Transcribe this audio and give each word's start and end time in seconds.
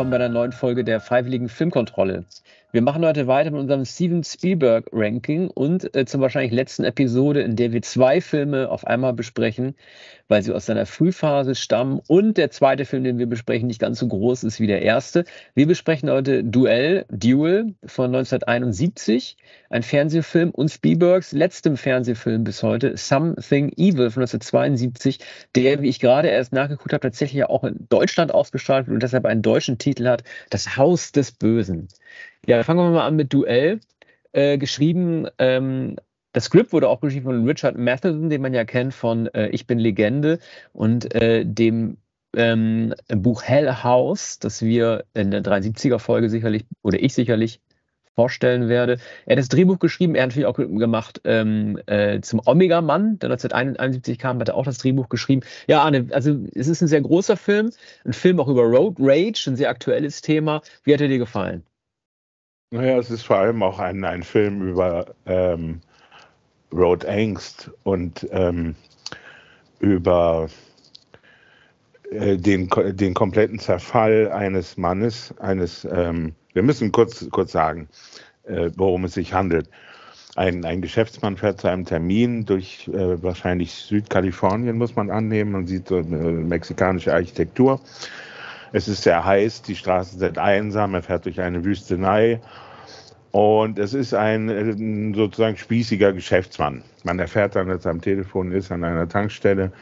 willkommen 0.00 0.18
bei 0.18 0.24
einer 0.24 0.32
neuen 0.32 0.52
Folge 0.52 0.82
der 0.82 0.98
Freiwilligen 0.98 1.50
Filmkontrolle. 1.50 2.24
Wir 2.72 2.82
machen 2.82 3.04
heute 3.04 3.26
weiter 3.26 3.50
mit 3.50 3.58
unserem 3.58 3.84
Steven 3.84 4.22
Spielberg 4.22 4.86
Ranking 4.92 5.50
und 5.50 5.92
äh, 5.96 6.04
zum 6.04 6.20
wahrscheinlich 6.20 6.52
letzten 6.52 6.84
Episode, 6.84 7.40
in 7.40 7.56
der 7.56 7.72
wir 7.72 7.82
zwei 7.82 8.20
Filme 8.20 8.70
auf 8.70 8.86
einmal 8.86 9.12
besprechen, 9.12 9.74
weil 10.28 10.44
sie 10.44 10.52
aus 10.52 10.66
seiner 10.66 10.86
Frühphase 10.86 11.56
stammen 11.56 12.00
und 12.06 12.36
der 12.36 12.52
zweite 12.52 12.84
Film, 12.84 13.02
den 13.02 13.18
wir 13.18 13.26
besprechen, 13.26 13.66
nicht 13.66 13.80
ganz 13.80 13.98
so 13.98 14.06
groß 14.06 14.44
ist 14.44 14.60
wie 14.60 14.68
der 14.68 14.82
erste. 14.82 15.24
Wir 15.56 15.66
besprechen 15.66 16.10
heute 16.10 16.44
Duell, 16.44 17.06
Duel 17.10 17.74
von 17.84 18.14
1971, 18.14 19.36
ein 19.68 19.82
Fernsehfilm 19.82 20.50
und 20.50 20.70
Spielbergs 20.70 21.32
letztem 21.32 21.76
Fernsehfilm 21.76 22.44
bis 22.44 22.62
heute, 22.62 22.96
Something 22.96 23.70
Evil 23.70 24.12
von 24.12 24.22
1972, 24.22 25.18
der, 25.56 25.82
wie 25.82 25.88
ich 25.88 25.98
gerade 25.98 26.28
erst 26.28 26.52
nachgeguckt 26.52 26.92
habe, 26.92 27.00
tatsächlich 27.00 27.42
auch 27.46 27.64
in 27.64 27.88
Deutschland 27.88 28.32
ausgestrahlt 28.32 28.86
wird 28.86 28.94
und 28.94 29.02
deshalb 29.02 29.26
einen 29.26 29.42
deutschen 29.42 29.78
Titel 29.78 30.06
hat, 30.06 30.22
Das 30.50 30.76
Haus 30.76 31.10
des 31.10 31.32
Bösen. 31.32 31.88
Ja, 32.46 32.62
fangen 32.64 32.80
wir 32.80 32.90
mal 32.90 33.06
an 33.06 33.16
mit 33.16 33.32
Duell. 33.32 33.80
Äh, 34.32 34.58
geschrieben, 34.58 35.26
ähm, 35.38 35.96
das 36.32 36.44
Skript 36.44 36.72
wurde 36.72 36.88
auch 36.88 37.00
geschrieben 37.00 37.24
von 37.24 37.46
Richard 37.46 37.76
Matheson, 37.76 38.30
den 38.30 38.42
man 38.42 38.54
ja 38.54 38.64
kennt 38.64 38.94
von 38.94 39.26
äh, 39.34 39.48
Ich 39.48 39.66
bin 39.66 39.78
Legende 39.78 40.38
und 40.72 41.12
äh, 41.14 41.44
dem 41.44 41.98
ähm, 42.36 42.94
Buch 43.08 43.42
Hell 43.42 43.82
House, 43.82 44.38
das 44.38 44.62
wir 44.62 45.04
in 45.14 45.32
der 45.32 45.42
73er 45.42 45.98
Folge 45.98 46.30
sicherlich 46.30 46.64
oder 46.82 47.02
ich 47.02 47.14
sicherlich 47.14 47.60
vorstellen 48.14 48.68
werde. 48.68 48.98
Er 49.26 49.32
hat 49.32 49.38
das 49.38 49.48
Drehbuch 49.48 49.78
geschrieben, 49.78 50.14
er 50.14 50.22
hat 50.22 50.30
natürlich 50.30 50.46
auch 50.46 50.56
gemacht 50.56 51.20
ähm, 51.24 51.78
äh, 51.86 52.20
zum 52.20 52.40
Omega-Mann, 52.44 53.18
der 53.18 53.30
1971 53.30 54.18
kam, 54.18 54.38
hat 54.40 54.48
er 54.48 54.56
auch 54.56 54.64
das 54.64 54.78
Drehbuch 54.78 55.08
geschrieben. 55.08 55.42
Ja, 55.68 55.82
Arne, 55.82 56.08
also 56.12 56.38
es 56.54 56.68
ist 56.68 56.82
ein 56.82 56.88
sehr 56.88 57.00
großer 57.00 57.36
Film, 57.36 57.70
ein 58.04 58.12
Film 58.12 58.40
auch 58.40 58.48
über 58.48 58.62
Road 58.62 58.96
Rage, 58.98 59.44
ein 59.48 59.56
sehr 59.56 59.70
aktuelles 59.70 60.20
Thema. 60.22 60.62
Wie 60.84 60.94
hat 60.94 61.00
er 61.00 61.08
dir 61.08 61.18
gefallen? 61.18 61.64
Naja, 62.72 62.98
es 62.98 63.10
ist 63.10 63.22
vor 63.24 63.38
allem 63.38 63.64
auch 63.64 63.80
ein, 63.80 64.04
ein 64.04 64.22
Film 64.22 64.62
über 64.68 65.06
ähm, 65.26 65.80
Road 66.72 67.04
Angst 67.04 67.68
und 67.82 68.28
ähm, 68.30 68.76
über 69.80 70.48
äh, 72.12 72.36
den, 72.36 72.70
den 72.92 73.14
kompletten 73.14 73.58
Zerfall 73.58 74.30
eines 74.30 74.76
Mannes, 74.76 75.34
eines, 75.40 75.84
ähm, 75.84 76.36
wir 76.52 76.62
müssen 76.62 76.92
kurz, 76.92 77.28
kurz 77.30 77.50
sagen, 77.50 77.88
äh, 78.44 78.70
worum 78.76 79.04
es 79.04 79.14
sich 79.14 79.32
handelt. 79.32 79.68
Ein, 80.36 80.64
ein 80.64 80.80
Geschäftsmann 80.80 81.36
fährt 81.36 81.60
zu 81.60 81.66
einem 81.66 81.86
Termin 81.86 82.46
durch 82.46 82.86
äh, 82.86 83.20
wahrscheinlich 83.20 83.74
Südkalifornien, 83.74 84.78
muss 84.78 84.94
man 84.94 85.10
annehmen. 85.10 85.50
Man 85.50 85.66
sieht 85.66 85.88
so 85.88 86.00
mexikanische 86.04 87.12
Architektur. 87.12 87.80
Es 88.72 88.88
ist 88.88 89.02
sehr 89.02 89.24
heiß, 89.24 89.62
die 89.62 89.74
Straßen 89.74 90.18
sind 90.18 90.38
einsam, 90.38 90.94
er 90.94 91.02
fährt 91.02 91.24
durch 91.24 91.40
eine 91.40 91.64
Wüstenei 91.64 92.40
und 93.32 93.78
es 93.78 93.94
ist 93.94 94.14
ein 94.14 94.48
äh, 94.48 95.14
sozusagen 95.16 95.56
spießiger 95.56 96.12
Geschäftsmann. 96.12 96.82
Man 97.04 97.18
erfährt 97.18 97.56
dann, 97.56 97.68
dass 97.68 97.84
er 97.84 97.92
am 97.92 98.00
Telefon 98.00 98.52
ist 98.52 98.70
an 98.70 98.84
einer 98.84 99.08
Tankstelle, 99.08 99.72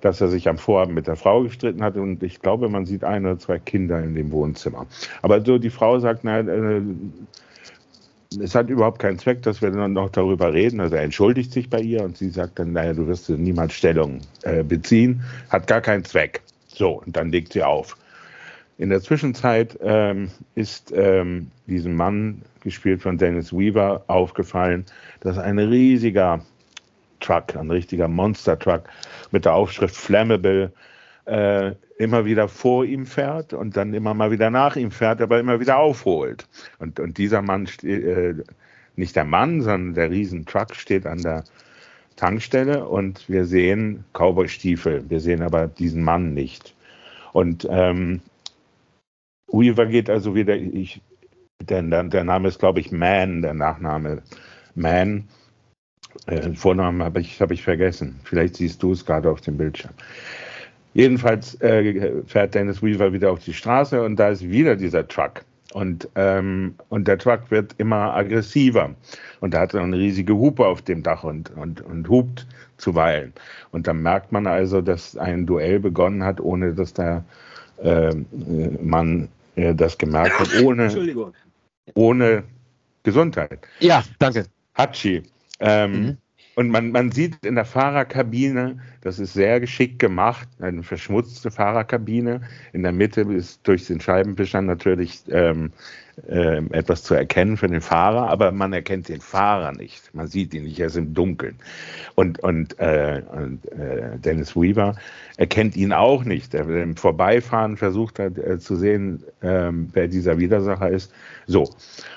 dass 0.00 0.20
er 0.20 0.28
sich 0.28 0.48
am 0.48 0.58
Vorabend 0.58 0.94
mit 0.94 1.06
der 1.06 1.16
Frau 1.16 1.42
gestritten 1.42 1.82
hat 1.82 1.96
und 1.96 2.22
ich 2.22 2.40
glaube, 2.40 2.68
man 2.68 2.86
sieht 2.86 3.04
ein 3.04 3.24
oder 3.26 3.38
zwei 3.38 3.58
Kinder 3.58 4.02
in 4.02 4.14
dem 4.14 4.30
Wohnzimmer. 4.30 4.86
Aber 5.22 5.44
so 5.44 5.58
die 5.58 5.70
Frau 5.70 5.98
sagt, 5.98 6.24
nein, 6.24 6.48
äh, 6.48 8.40
es 8.42 8.54
hat 8.54 8.68
überhaupt 8.68 8.98
keinen 8.98 9.18
Zweck, 9.18 9.42
dass 9.42 9.62
wir 9.62 9.70
dann 9.70 9.94
noch 9.94 10.10
darüber 10.10 10.52
reden. 10.52 10.80
Also 10.80 10.96
er 10.96 11.02
entschuldigt 11.02 11.52
sich 11.52 11.70
bei 11.70 11.80
ihr 11.80 12.02
und 12.02 12.18
sie 12.18 12.28
sagt 12.28 12.58
dann, 12.58 12.72
naja, 12.72 12.92
du 12.92 13.06
wirst 13.06 13.28
niemals 13.30 13.72
Stellung 13.72 14.20
äh, 14.42 14.62
beziehen, 14.62 15.22
hat 15.48 15.66
gar 15.66 15.80
keinen 15.80 16.04
Zweck. 16.04 16.42
So, 16.66 17.02
und 17.04 17.16
dann 17.16 17.30
legt 17.30 17.54
sie 17.54 17.62
auf. 17.62 17.96
In 18.78 18.90
der 18.90 19.00
Zwischenzeit 19.00 19.76
ähm, 19.82 20.30
ist 20.54 20.92
ähm, 20.94 21.50
diesem 21.66 21.96
Mann, 21.96 22.42
gespielt 22.60 23.02
von 23.02 23.18
Dennis 23.18 23.52
Weaver, 23.52 24.04
aufgefallen, 24.06 24.86
dass 25.20 25.36
ein 25.36 25.58
riesiger 25.58 26.40
Truck, 27.18 27.56
ein 27.56 27.72
richtiger 27.72 28.06
Monster-Truck 28.06 28.84
mit 29.32 29.44
der 29.44 29.54
Aufschrift 29.54 29.96
Flammable 29.96 30.72
äh, 31.24 31.72
immer 31.98 32.24
wieder 32.24 32.46
vor 32.46 32.84
ihm 32.84 33.04
fährt 33.04 33.52
und 33.52 33.76
dann 33.76 33.92
immer 33.94 34.14
mal 34.14 34.30
wieder 34.30 34.48
nach 34.48 34.76
ihm 34.76 34.92
fährt, 34.92 35.20
aber 35.20 35.40
immer 35.40 35.58
wieder 35.58 35.78
aufholt. 35.78 36.46
Und, 36.78 37.00
und 37.00 37.18
dieser 37.18 37.42
Mann, 37.42 37.68
äh, 37.82 38.34
nicht 38.94 39.16
der 39.16 39.24
Mann, 39.24 39.60
sondern 39.60 39.94
der 39.94 40.10
Riesentruck 40.12 40.76
steht 40.76 41.04
an 41.04 41.20
der 41.22 41.42
Tankstelle 42.14 42.86
und 42.86 43.28
wir 43.28 43.44
sehen 43.44 44.04
Cowboy-Stiefel, 44.12 45.04
wir 45.08 45.18
sehen 45.18 45.42
aber 45.42 45.66
diesen 45.66 46.04
Mann 46.04 46.32
nicht. 46.32 46.76
Und 47.32 47.66
ähm, 47.68 48.20
Weaver 49.48 49.86
geht 49.86 50.10
also 50.10 50.34
wieder, 50.34 50.56
ich, 50.56 51.00
der, 51.62 51.82
der 51.82 52.24
Name 52.24 52.48
ist, 52.48 52.58
glaube 52.58 52.80
ich, 52.80 52.92
Man, 52.92 53.42
der 53.42 53.54
Nachname 53.54 54.22
Man. 54.74 55.28
Äh, 56.26 56.52
Vornamen 56.52 57.02
habe 57.02 57.20
ich, 57.20 57.40
hab 57.40 57.50
ich 57.50 57.62
vergessen. 57.62 58.20
Vielleicht 58.24 58.56
siehst 58.56 58.82
du 58.82 58.92
es 58.92 59.04
gerade 59.04 59.30
auf 59.30 59.40
dem 59.40 59.56
Bildschirm. 59.56 59.92
Jedenfalls 60.94 61.60
äh, 61.60 62.22
fährt 62.26 62.54
Dennis 62.54 62.82
Weaver 62.82 63.12
wieder 63.12 63.30
auf 63.30 63.44
die 63.44 63.52
Straße 63.52 64.02
und 64.02 64.16
da 64.16 64.30
ist 64.30 64.48
wieder 64.48 64.76
dieser 64.76 65.06
Truck. 65.06 65.44
Und, 65.74 66.08
ähm, 66.14 66.74
und 66.88 67.06
der 67.06 67.18
Truck 67.18 67.50
wird 67.50 67.74
immer 67.76 68.14
aggressiver. 68.14 68.94
Und 69.40 69.52
da 69.52 69.60
hat 69.60 69.74
er 69.74 69.82
eine 69.82 69.98
riesige 69.98 70.34
Hupe 70.34 70.66
auf 70.66 70.80
dem 70.80 71.02
Dach 71.02 71.24
und, 71.24 71.50
und, 71.56 71.82
und 71.82 72.08
hupt 72.08 72.46
zuweilen. 72.78 73.34
Und 73.70 73.86
dann 73.86 74.02
merkt 74.02 74.32
man 74.32 74.46
also, 74.46 74.80
dass 74.80 75.16
ein 75.16 75.44
Duell 75.46 75.78
begonnen 75.78 76.24
hat, 76.24 76.40
ohne 76.40 76.72
dass 76.72 76.94
der 76.94 77.24
äh, 77.82 78.14
Mann 78.80 79.28
äh, 79.58 79.74
das 79.74 79.98
gemerkt 79.98 80.38
hat, 80.38 80.48
ohne, 80.62 81.34
ohne 81.94 82.44
Gesundheit. 83.02 83.66
Ja, 83.80 84.04
danke. 84.18 84.46
Hatschi. 84.74 85.22
Ähm, 85.60 85.92
mhm. 85.92 86.16
Und 86.54 86.70
man, 86.70 86.90
man 86.90 87.12
sieht 87.12 87.44
in 87.44 87.54
der 87.54 87.64
Fahrerkabine, 87.64 88.80
das 89.02 89.20
ist 89.20 89.32
sehr 89.32 89.60
geschickt 89.60 90.00
gemacht, 90.00 90.48
eine 90.60 90.82
verschmutzte 90.82 91.52
Fahrerkabine. 91.52 92.40
In 92.72 92.82
der 92.82 92.90
Mitte 92.90 93.20
ist 93.20 93.60
durch 93.62 93.86
den 93.86 94.00
Scheibenwischer 94.00 94.60
natürlich 94.60 95.22
ähm, 95.30 95.72
äh, 96.28 96.62
etwas 96.70 97.02
zu 97.02 97.14
erkennen 97.14 97.56
für 97.56 97.68
den 97.68 97.80
Fahrer, 97.80 98.28
aber 98.28 98.52
man 98.52 98.72
erkennt 98.72 99.08
den 99.08 99.20
Fahrer 99.20 99.72
nicht. 99.72 100.14
Man 100.14 100.26
sieht 100.26 100.54
ihn 100.54 100.64
nicht, 100.64 100.80
er 100.80 100.86
ist 100.86 100.96
im 100.96 101.14
Dunkeln. 101.14 101.56
Und, 102.14 102.40
und, 102.40 102.78
äh, 102.78 103.22
und 103.30 103.64
äh, 103.72 104.18
Dennis 104.18 104.56
Weaver 104.56 104.96
erkennt 105.36 105.76
ihn 105.76 105.92
auch 105.92 106.24
nicht. 106.24 106.54
Er 106.54 106.68
im 106.68 106.96
Vorbeifahren 106.96 107.76
versucht 107.76 108.18
hat 108.18 108.38
äh, 108.38 108.58
zu 108.58 108.76
sehen, 108.76 109.22
ähm, 109.42 109.90
wer 109.92 110.08
dieser 110.08 110.38
Widersacher 110.38 110.90
ist. 110.90 111.12
So. 111.46 111.70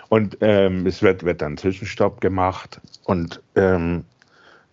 Und 0.10 0.38
ähm, 0.42 0.86
es 0.86 1.02
wird, 1.02 1.24
wird 1.24 1.42
dann 1.42 1.58
Zwischenstopp 1.58 2.22
gemacht 2.22 2.82
und 3.06 3.42
ähm, 3.56 4.04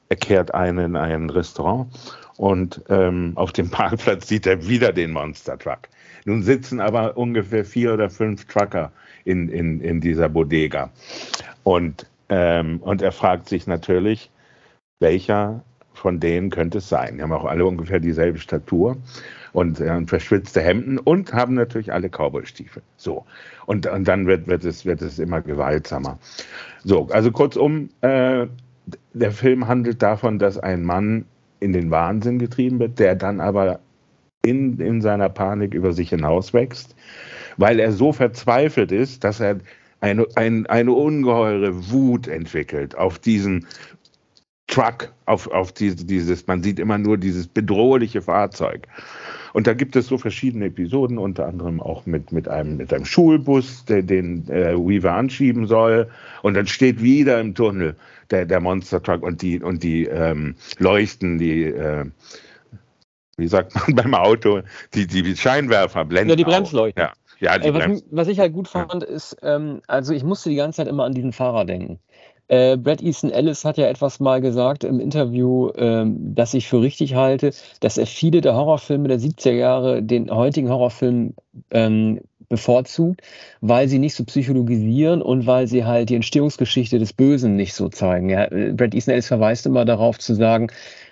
er 0.09 0.17
kehrt 0.17 0.55
ein 0.55 0.79
in 0.79 0.97
ein 0.97 1.29
Restaurant 1.31 1.89
und 2.37 2.83
ähm, 2.89 3.33
auf 3.35 3.53
dem 3.53 3.71
Parkplatz 3.71 4.29
sieht 4.29 4.47
er 4.47 4.67
wieder 4.67 4.93
den 4.93 5.13
Monster 5.13 5.59
Truck. 5.59 5.89
Nun 6.25 6.43
sitzen 6.43 6.81
aber 6.81 7.17
ungefähr 7.17 7.65
vier 7.65 7.95
oder 7.95 8.11
fünf 8.11 8.45
Trucker 8.47 8.93
in, 9.29 9.49
in, 9.49 9.81
in 9.81 10.01
dieser 10.01 10.29
Bodega. 10.29 10.91
Und, 11.63 12.07
ähm, 12.31 12.79
und 12.81 13.03
er 13.03 13.13
fragt 13.13 13.49
sich 13.49 13.67
natürlich, 13.67 14.31
welcher 15.01 15.63
von 15.93 16.19
denen 16.19 16.51
könnte 16.51 16.79
es 16.79 16.89
sein? 16.89 17.17
Die 17.17 17.23
haben 17.23 17.33
auch 17.33 17.45
alle 17.45 17.67
ungefähr 17.67 18.01
dieselbe 18.01 18.39
Statur 18.39 18.97
und 19.53 19.81
äh, 19.81 20.01
verschwitzte 20.07 20.63
Hemden 20.63 20.99
und 20.99 21.33
haben 21.33 21.55
natürlich 21.55 21.93
alle 21.93 22.09
Cowboystiefel. 22.09 22.83
So. 22.97 23.27
Und, 23.67 23.87
und 23.87 24.09
dann 24.09 24.27
wird, 24.27 24.47
wird, 24.47 24.65
es, 24.65 24.87
wird 24.87 25.03
es 25.03 25.19
immer 25.19 25.43
gewaltsamer. 25.43 26.19
So, 26.85 27.09
also 27.11 27.31
kurzum, 27.31 27.91
äh, 28.01 28.47
der 29.13 29.33
Film 29.33 29.69
handelt 29.69 30.01
davon, 30.01 30.39
dass 30.39 30.59
ein 30.59 30.85
Mann 30.85 31.27
in 31.61 31.73
den 31.73 31.91
Wahnsinn 31.91 32.39
getrieben 32.39 32.79
wird, 32.79 32.99
der 32.99 33.15
dann 33.15 33.41
aber 33.41 33.81
in, 34.45 34.79
in 34.81 35.01
seiner 35.01 35.29
Panik 35.29 35.75
über 35.75 35.93
sich 35.93 36.11
hinauswächst, 36.11 36.95
weil 37.57 37.81
er 37.81 37.93
so 37.93 38.13
verzweifelt 38.13 38.93
ist, 38.93 39.25
dass 39.25 39.41
er 39.41 39.59
eine, 40.01 40.27
ein, 40.37 40.67
eine 40.67 40.93
ungeheure 40.93 41.91
Wut 41.91 42.29
entwickelt 42.29 42.97
auf 42.97 43.19
diesen 43.19 43.67
Truck, 44.69 45.13
auf, 45.25 45.49
auf 45.49 45.73
diese, 45.73 46.05
dieses, 46.05 46.47
man 46.47 46.63
sieht 46.63 46.79
immer 46.79 46.99
nur 46.99 47.17
dieses 47.17 47.47
bedrohliche 47.47 48.23
Fahrzeug. 48.23 48.87
Und 49.55 49.67
da 49.67 49.73
gibt 49.73 49.97
es 49.97 50.07
so 50.07 50.19
verschiedene 50.19 50.67
Episoden, 50.67 51.19
unter 51.19 51.47
anderem 51.47 51.81
auch 51.81 52.05
mit, 52.07 52.33
mit, 52.33 52.49
einem, 52.49 52.77
mit 52.77 52.93
einem 52.93 53.07
Schulbus, 53.07 53.87
der, 53.87 54.03
den 54.03 54.47
äh, 54.49 54.77
Weaver 54.77 55.15
anschieben 55.15 55.67
soll. 55.67 56.09
Und 56.43 56.55
dann 56.55 56.67
steht 56.67 57.03
wieder 57.03 57.41
im 57.41 57.55
Tunnel 57.55 57.97
der, 58.31 58.45
der 58.45 58.61
Monster 58.61 59.03
Truck 59.03 59.23
und 59.23 59.41
die, 59.41 59.59
und 59.59 59.83
die 59.83 60.05
ähm, 60.05 60.55
leuchten, 60.79 61.39
die, 61.39 61.65
äh, 61.65 62.05
wie 63.39 63.49
sagt 63.49 63.75
man 63.75 63.95
beim 63.95 64.15
Auto, 64.15 64.61
die, 64.95 65.07
die 65.07 65.37
Scheinwerfer 65.37 66.05
blenden. 66.05 66.31
Ja, 66.31 66.37
die 66.37 66.45
Bremsleuchten. 66.45 67.03
Ja. 67.03 67.13
Ja, 67.41 67.55
äh, 67.55 67.73
was, 67.73 68.03
was, 68.11 68.27
ich 68.27 68.41
halt 68.41 68.53
gut 68.53 68.67
fand, 68.67 69.05
ist, 69.05 69.37
ähm, 69.43 69.81
also 69.87 70.13
ich 70.13 70.25
musste 70.25 70.51
die 70.51 70.57
ganze 70.57 70.79
Zeit 70.79 70.89
immer 70.89 71.05
an 71.05 71.15
diesen 71.15 71.33
Fahrer 71.33 71.65
denken. 71.65 72.01
Äh, 72.49 72.79
Brad 72.79 73.03
Easton 73.03 73.31
Ellis 73.31 73.65
hat 73.65 73.77
ja 73.77 73.87
etwas 73.87 74.21
mal 74.21 74.41
gesagt 74.41 74.83
im 74.83 75.01
Interview, 75.01 75.71
ähm, 75.77 76.35
dass 76.35 76.55
ich 76.55 76.67
für 76.67 76.81
richtig 76.81 77.15
halte, 77.15 77.53
dass 77.81 77.99
er 77.99 78.07
viele 78.07 78.41
der 78.41 78.55
Horrorfilme 78.55 79.07
der 79.07 79.21
70er 79.21 79.53
Jahre 79.53 80.03
den 80.03 80.31
heutigen 80.31 80.71
Horrorfilmen 80.71 81.35
ähm, 81.71 82.21
bevorzugt, 82.49 83.21
weil 83.61 83.89
sie 83.89 83.99
nicht 83.99 84.15
so 84.15 84.25
psychologisieren 84.25 85.21
und 85.21 85.47
weil 85.47 85.67
sie 85.67 85.85
halt 85.85 86.09
die 86.09 86.15
Entstehungsgeschichte 86.15 86.99
des 86.99 87.13
Bösen 87.13 87.57
nicht 87.57 87.75
so 87.75 87.91
zeigen. 87.91 88.31
Ja, 88.31 88.49
Brad 88.49 88.95
Easton 88.95 89.13
Ellis 89.13 89.29
verweist 89.29 89.67
immer 89.67 89.85
darauf 89.85 90.19
zu 90.19 90.35
sagen, 90.35 90.69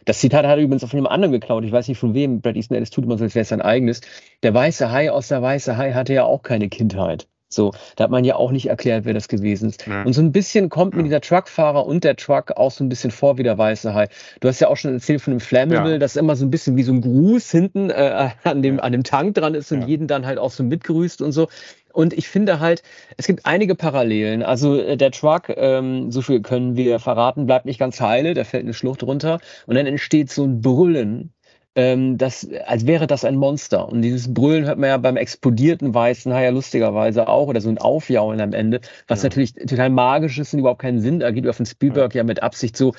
das 0.06 0.20
Zitat 0.20 0.47
hat 0.47 0.56
er 0.56 0.62
übrigens 0.62 0.85
auf 0.85 0.94
einem 0.94 1.06
anderen 1.06 1.32
geklaut. 1.32 1.64
Ich 1.64 1.73
weiß 1.73 1.88
nicht 1.88 1.99
von 1.99 2.14
wem. 2.14 2.41
Brad 2.41 2.56
Easton 2.56 2.76
Ellis 2.76 2.91
tut 2.91 3.05
immer 3.05 3.19
so, 3.19 3.25
als 3.25 3.35
wäre 3.35 3.43
es 3.43 3.49
sein 3.50 3.61
eigenes. 3.61 4.00
Der 4.43 4.55
weiße 4.55 4.91
Hai 4.91 5.11
aus 5.11 5.29
der 5.29 5.43
weiße 5.43 5.76
Hai 5.76 5.93
hatte 5.93 6.14
ja 6.14 6.25
auch 6.25 6.43
keine 6.43 6.69
Kindheit. 6.69 7.29
So, 7.49 7.73
da 7.95 8.05
hat 8.05 8.11
man 8.11 8.25
ja 8.25 8.35
auch 8.35 8.51
nicht 8.51 8.67
erklärt, 8.67 9.05
wer 9.05 9.15
das 9.15 9.29
gewesen 9.29 9.69
ist. 9.69 9.87
Ja. 9.87 10.03
Und 10.03 10.13
so 10.15 10.21
ein 10.21 10.33
bisschen 10.33 10.69
kommt 10.69 10.97
mir 10.97 11.05
dieser 11.05 11.21
Truckfahrer 11.21 11.87
und 11.87 12.03
der 12.03 12.17
Truck 12.17 12.53
auch 12.57 12.73
so 12.73 12.83
ein 12.83 12.89
bisschen 12.89 13.13
vor 13.13 13.39
wie 13.39 13.45
der 13.45 13.57
weiße 13.57 13.95
Hai. 13.95 14.09
Du 14.41 14.49
hast 14.49 14.59
ja 14.59 14.69
auch 14.69 14.77
schon 14.77 14.93
erzählt 14.95 15.23
von 15.23 15.33
dem 15.33 15.41
Flammable, 15.41 15.93
ja. 15.93 15.99
das 15.99 16.17
immer 16.17 16.35
so 16.35 16.45
ein 16.45 16.51
bisschen 16.51 16.77
wie 16.77 16.83
so 16.83 16.93
ein 16.93 17.01
Gruß 17.01 17.51
hinten 17.51 17.91
äh, 17.91 18.31
an, 18.45 18.63
dem, 18.63 18.81
an 18.81 18.93
dem 18.93 19.05
Tank 19.05 19.35
dran 19.37 19.55
ist 19.55 19.71
und 19.71 19.83
ja. 19.83 19.87
jeden 19.87 20.09
dann 20.09 20.27
halt 20.27 20.39
auch 20.39 20.51
so 20.51 20.65
mitgrüßt 20.65 21.23
und 21.23 21.33
so. 21.33 21.49
Und 21.93 22.13
ich 22.13 22.29
finde 22.29 22.61
halt, 22.61 22.83
es 23.17 23.27
gibt 23.27 23.47
einige 23.47 23.75
Parallelen. 23.75 24.43
Also 24.43 24.79
äh, 24.79 24.97
der 24.97 25.13
Truck, 25.13 25.49
ähm, 25.49 26.11
so 26.11 26.23
viel 26.23 26.43
können 26.43 26.77
wir 26.77 26.99
verraten, 26.99 27.47
bleibt 27.47 27.65
nicht 27.65 27.79
ganz 27.79 28.01
heile, 28.01 28.35
da 28.35 28.45
fällt 28.45 28.65
eine 28.65 28.75
Schlucht 28.75 29.03
runter 29.05 29.39
und 29.67 29.77
dann 29.77 29.87
entsteht 29.87 30.31
so 30.31 30.45
ein 30.45 30.61
Brüllen 30.61 31.33
ähm, 31.76 32.19
das, 32.19 32.49
als 32.67 32.87
wäre 32.87 33.06
das 33.06 33.25
ein 33.25 33.37
Monster. 33.37 33.88
Und 33.88 34.02
dieses 34.02 34.32
Brüllen 34.32 34.64
hört 34.64 34.78
man 34.78 34.88
ja 34.88 34.96
beim 34.96 35.17
explodierten 35.17 35.94
weißen 35.94 36.32
Hai 36.32 36.44
ja 36.44 36.50
lustigerweise 36.50 37.28
auch, 37.28 37.49
oder 37.49 37.61
so 37.61 37.69
ein 37.69 37.78
Aufjaulen 37.78 38.40
am 38.40 38.52
Ende, 38.52 38.81
was 39.06 39.23
ja. 39.23 39.28
natürlich 39.28 39.52
total 39.52 39.90
magisch 39.90 40.38
ist 40.38 40.55
und 40.55 40.61
überhaupt 40.61 40.81
keinen 40.82 41.00
Sinn 41.00 41.20
ergibt, 41.20 41.46
oder 41.46 41.55
von 41.55 41.67
Spielberg 41.67 42.14
ja. 42.14 42.20
ja 42.20 42.25
mit 42.25 42.43
Absicht 42.43 42.76
so, 42.76 42.94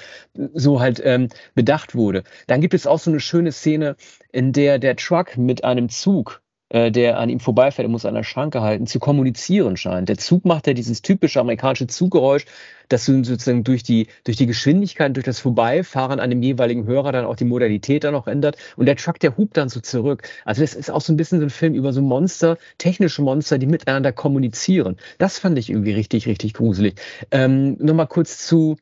so 0.54 0.80
halt 0.80 1.02
ähm, 1.04 1.30
bedacht 1.56 1.96
wurde. 1.96 2.24
Dann 2.46 2.62
gibt 2.62 2.76
es 2.76 2.88
auch 2.88 3.00
so 3.00 3.12
eine 3.12 3.20
schöne 3.20 3.52
Szene, 3.52 3.96
in 4.32 4.54
der 4.54 4.80
der 4.80 4.96
Truck 4.96 5.38
mit 5.38 5.64
einem 5.64 5.90
Zug 5.90 6.42
der 6.70 7.18
an 7.18 7.30
ihm 7.30 7.40
vorbeifährt, 7.40 7.86
er 7.86 7.92
muss 7.92 8.06
an 8.06 8.14
der 8.14 8.24
Schranke 8.24 8.62
halten, 8.62 8.88
zu 8.88 9.00
kommunizieren 9.00 9.78
scheint. 9.78 10.10
Der 10.10 10.18
Zug 10.18 10.46
macht 10.46 10.68
ja 10.68 10.74
dieses 10.74 11.02
typische 11.02 11.40
amerikanische 11.40 11.88
Zuggeräusch, 11.88 12.46
dass 12.90 13.06
du 13.06 13.24
sozusagen 13.24 13.64
durch 13.64 13.84
die, 13.84 14.08
durch 14.24 14.38
die 14.38 14.46
Geschwindigkeit, 14.46 15.16
durch 15.16 15.26
das 15.26 15.40
Vorbeifahren 15.40 16.20
an 16.20 16.30
dem 16.30 16.42
jeweiligen 16.42 16.86
Hörer 16.86 17.12
dann 17.12 17.26
auch 17.26 17.36
die 17.36 17.46
Modalität 17.46 18.04
dann 18.04 18.16
auch 18.16 18.28
ändert. 18.28 18.58
Und 18.76 18.86
der 18.86 18.96
Truck, 18.96 19.20
der 19.20 19.38
hupt 19.38 19.58
dann 19.58 19.70
so 19.70 19.80
zurück. 19.80 20.24
Also 20.46 20.62
das 20.62 20.74
ist 20.74 20.90
auch 20.90 21.02
so 21.02 21.14
ein 21.14 21.18
bisschen 21.18 21.40
so 21.40 21.46
ein 21.46 21.50
Film 21.50 21.74
über 21.74 21.94
so 21.94 22.02
Monster, 22.02 22.58
technische 22.78 23.22
Monster, 23.22 23.58
die 23.58 23.68
miteinander 23.68 24.12
kommunizieren. 24.12 24.98
Das 25.18 25.40
fand 25.40 25.58
ich 25.58 25.70
irgendwie 25.70 25.94
richtig, 25.94 26.28
richtig 26.28 26.54
gruselig. 26.54 26.96
Ähm, 27.32 27.78
Nochmal 27.80 28.08
kurz 28.08 28.46
zu 28.46 28.78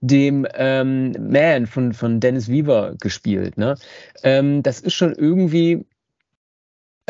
dem 0.00 0.46
ähm, 0.54 1.12
Man 1.18 1.66
von, 1.66 1.92
von 1.92 2.20
Dennis 2.20 2.48
Weaver 2.48 2.94
gespielt. 2.98 3.58
Ne? 3.58 3.74
Ähm, 4.22 4.62
das 4.62 4.80
ist 4.80 4.94
schon 4.94 5.14
irgendwie 5.14 5.84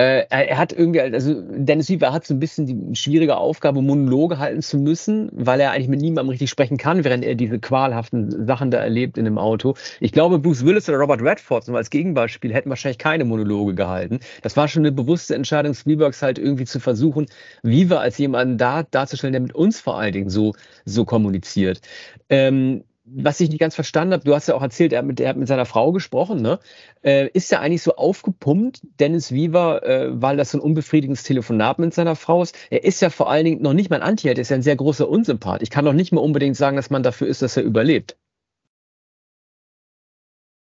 äh, 0.00 0.24
er 0.30 0.56
hat 0.56 0.72
irgendwie, 0.72 1.00
also 1.00 1.42
Dennis 1.50 1.90
Weaver 1.90 2.10
hat 2.10 2.26
so 2.26 2.32
ein 2.32 2.40
bisschen 2.40 2.64
die 2.64 2.96
schwierige 2.96 3.36
Aufgabe, 3.36 3.82
Monologe 3.82 4.38
halten 4.38 4.62
zu 4.62 4.78
müssen, 4.78 5.28
weil 5.32 5.60
er 5.60 5.72
eigentlich 5.72 5.88
mit 5.88 6.00
niemandem 6.00 6.30
richtig 6.30 6.48
sprechen 6.48 6.78
kann, 6.78 7.04
während 7.04 7.22
er 7.22 7.34
diese 7.34 7.58
qualhaften 7.58 8.46
Sachen 8.46 8.70
da 8.70 8.78
erlebt 8.78 9.18
in 9.18 9.26
dem 9.26 9.36
Auto. 9.36 9.74
Ich 10.00 10.12
glaube, 10.12 10.38
Bruce 10.38 10.64
Willis 10.64 10.88
oder 10.88 10.98
Robert 10.98 11.20
Redford 11.20 11.64
so 11.64 11.76
als 11.76 11.90
Gegenbeispiel 11.90 12.54
hätten 12.54 12.70
wahrscheinlich 12.70 12.96
keine 12.96 13.26
Monologe 13.26 13.74
gehalten. 13.74 14.20
Das 14.40 14.56
war 14.56 14.68
schon 14.68 14.86
eine 14.86 14.92
bewusste 14.92 15.34
Entscheidung 15.34 15.74
Spielbergs 15.74 16.22
halt 16.22 16.38
irgendwie 16.38 16.64
zu 16.64 16.80
versuchen, 16.80 17.26
Weaver 17.62 18.00
als 18.00 18.16
jemanden 18.16 18.56
da 18.56 18.84
darzustellen, 18.84 19.32
der 19.32 19.42
mit 19.42 19.54
uns 19.54 19.80
vor 19.80 19.98
allen 19.98 20.14
Dingen 20.14 20.30
so, 20.30 20.54
so 20.86 21.04
kommuniziert. 21.04 21.82
Ähm, 22.30 22.84
was 23.12 23.40
ich 23.40 23.48
nicht 23.48 23.58
ganz 23.58 23.74
verstanden 23.74 24.14
habe, 24.14 24.24
du 24.24 24.34
hast 24.34 24.48
ja 24.48 24.54
auch 24.54 24.62
erzählt, 24.62 24.92
er 24.92 25.00
hat 25.00 25.06
mit, 25.06 25.20
er 25.20 25.30
hat 25.30 25.36
mit 25.36 25.48
seiner 25.48 25.66
Frau 25.66 25.92
gesprochen, 25.92 26.42
ne? 26.42 26.58
Äh, 27.02 27.28
ist 27.32 27.50
er 27.52 27.60
eigentlich 27.60 27.82
so 27.82 27.96
aufgepumpt, 27.96 28.80
Dennis 29.00 29.32
Weaver, 29.32 29.82
äh, 29.82 30.08
weil 30.22 30.36
das 30.36 30.52
so 30.52 30.58
ein 30.58 30.62
unbefriedigendes 30.62 31.24
Telefonat 31.24 31.78
mit 31.78 31.94
seiner 31.94 32.16
Frau 32.16 32.42
ist? 32.42 32.56
Er 32.70 32.84
ist 32.84 33.00
ja 33.02 33.10
vor 33.10 33.30
allen 33.30 33.44
Dingen 33.44 33.62
noch 33.62 33.72
nicht 33.72 33.90
mal 33.90 33.96
ein 33.96 34.08
Anti-Held, 34.08 34.38
er 34.38 34.42
ist 34.42 34.50
ja 34.50 34.56
ein 34.56 34.62
sehr 34.62 34.76
großer 34.76 35.08
Unsympath. 35.08 35.62
Ich 35.62 35.70
kann 35.70 35.84
doch 35.84 35.92
nicht 35.92 36.12
mal 36.12 36.20
unbedingt 36.20 36.56
sagen, 36.56 36.76
dass 36.76 36.90
man 36.90 37.02
dafür 37.02 37.26
ist, 37.26 37.42
dass 37.42 37.56
er 37.56 37.62
überlebt. 37.62 38.16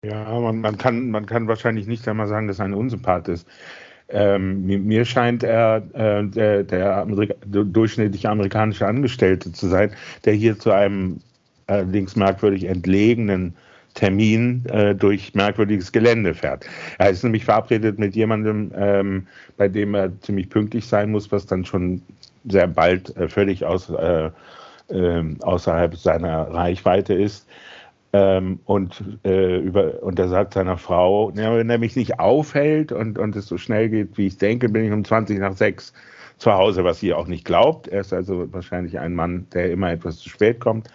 Ja, 0.04 0.40
man, 0.40 0.60
man, 0.60 0.78
kann, 0.78 1.10
man 1.10 1.26
kann 1.26 1.48
wahrscheinlich 1.48 1.88
nicht 1.88 2.08
einmal 2.08 2.28
sagen, 2.28 2.48
dass 2.48 2.60
er 2.60 2.66
ein 2.66 2.76
Unsympath 2.76 3.28
ist. 3.28 3.48
Ähm, 4.08 4.66
mir 4.66 5.04
scheint 5.04 5.42
er 5.42 5.78
äh, 5.94 6.28
der, 6.28 6.64
der 6.64 6.98
Amerika 6.98 7.34
durchschnittliche 7.44 8.30
amerikanische 8.30 8.86
Angestellte 8.86 9.52
zu 9.52 9.68
sein, 9.68 9.96
der 10.26 10.34
hier 10.34 10.60
zu 10.60 10.72
einem 10.72 11.22
allerdings 11.68 12.16
merkwürdig 12.16 12.66
entlegenen 12.66 13.56
Termin 13.96 14.64
äh, 14.68 14.94
durch 14.94 15.34
merkwürdiges 15.34 15.92
Gelände 15.92 16.34
fährt. 16.34 16.66
Er 17.00 17.10
ist 17.10 17.24
nämlich 17.24 17.46
verabredet 17.46 17.98
mit 17.98 18.16
jemandem, 18.16 18.72
ähm, 18.76 19.28
bei 19.58 19.68
dem 19.68 19.96
er 19.96 20.12
ziemlich 20.22 20.50
pünktlich 20.50 20.86
sein 20.86 21.12
muss, 21.12 21.32
was 21.32 21.46
dann 21.46 21.66
schon 21.66 22.02
sehr 22.48 22.68
bald 22.68 23.16
äh, 23.18 23.28
völlig 23.30 23.66
aus, 23.66 23.90
äh, 23.90 24.30
ähm, 24.90 25.38
außerhalb 25.42 25.96
seiner 25.96 26.52
Reichweite 26.52 27.14
ist. 27.14 27.48
Ähm, 28.14 28.60
und, 28.66 29.04
äh, 29.24 29.58
über, 29.60 30.04
und 30.04 30.20
er 30.20 30.28
sagt 30.28 30.54
seiner 30.54 30.78
Frau, 30.78 31.32
wenn 31.34 31.70
er 31.70 31.78
mich 31.78 31.96
nicht 31.96 32.20
aufhält 32.20 32.92
und, 32.92 33.18
und 33.18 33.36
es 33.36 33.48
so 33.48 33.58
schnell 33.58 33.90
geht, 33.90 34.18
wie 34.18 34.28
ich 34.28 34.38
denke, 34.38 34.70
bin 34.70 34.86
ich 34.86 34.92
um 34.92 35.04
20 35.04 35.40
nach 35.40 35.56
6 35.56 35.94
zu 36.38 36.54
Hause, 36.54 36.84
was 36.84 37.00
sie 37.00 37.14
auch 37.14 37.28
nicht 37.28 37.46
glaubt. 37.46 37.88
Er 37.88 38.02
ist 38.02 38.14
also 38.14 38.52
wahrscheinlich 38.52 39.00
ein 39.00 39.16
Mann, 39.16 39.48
der 39.54 39.72
immer 39.72 39.92
etwas 39.92 40.18
zu 40.18 40.30
spät 40.30 40.60
kommt 40.60 40.90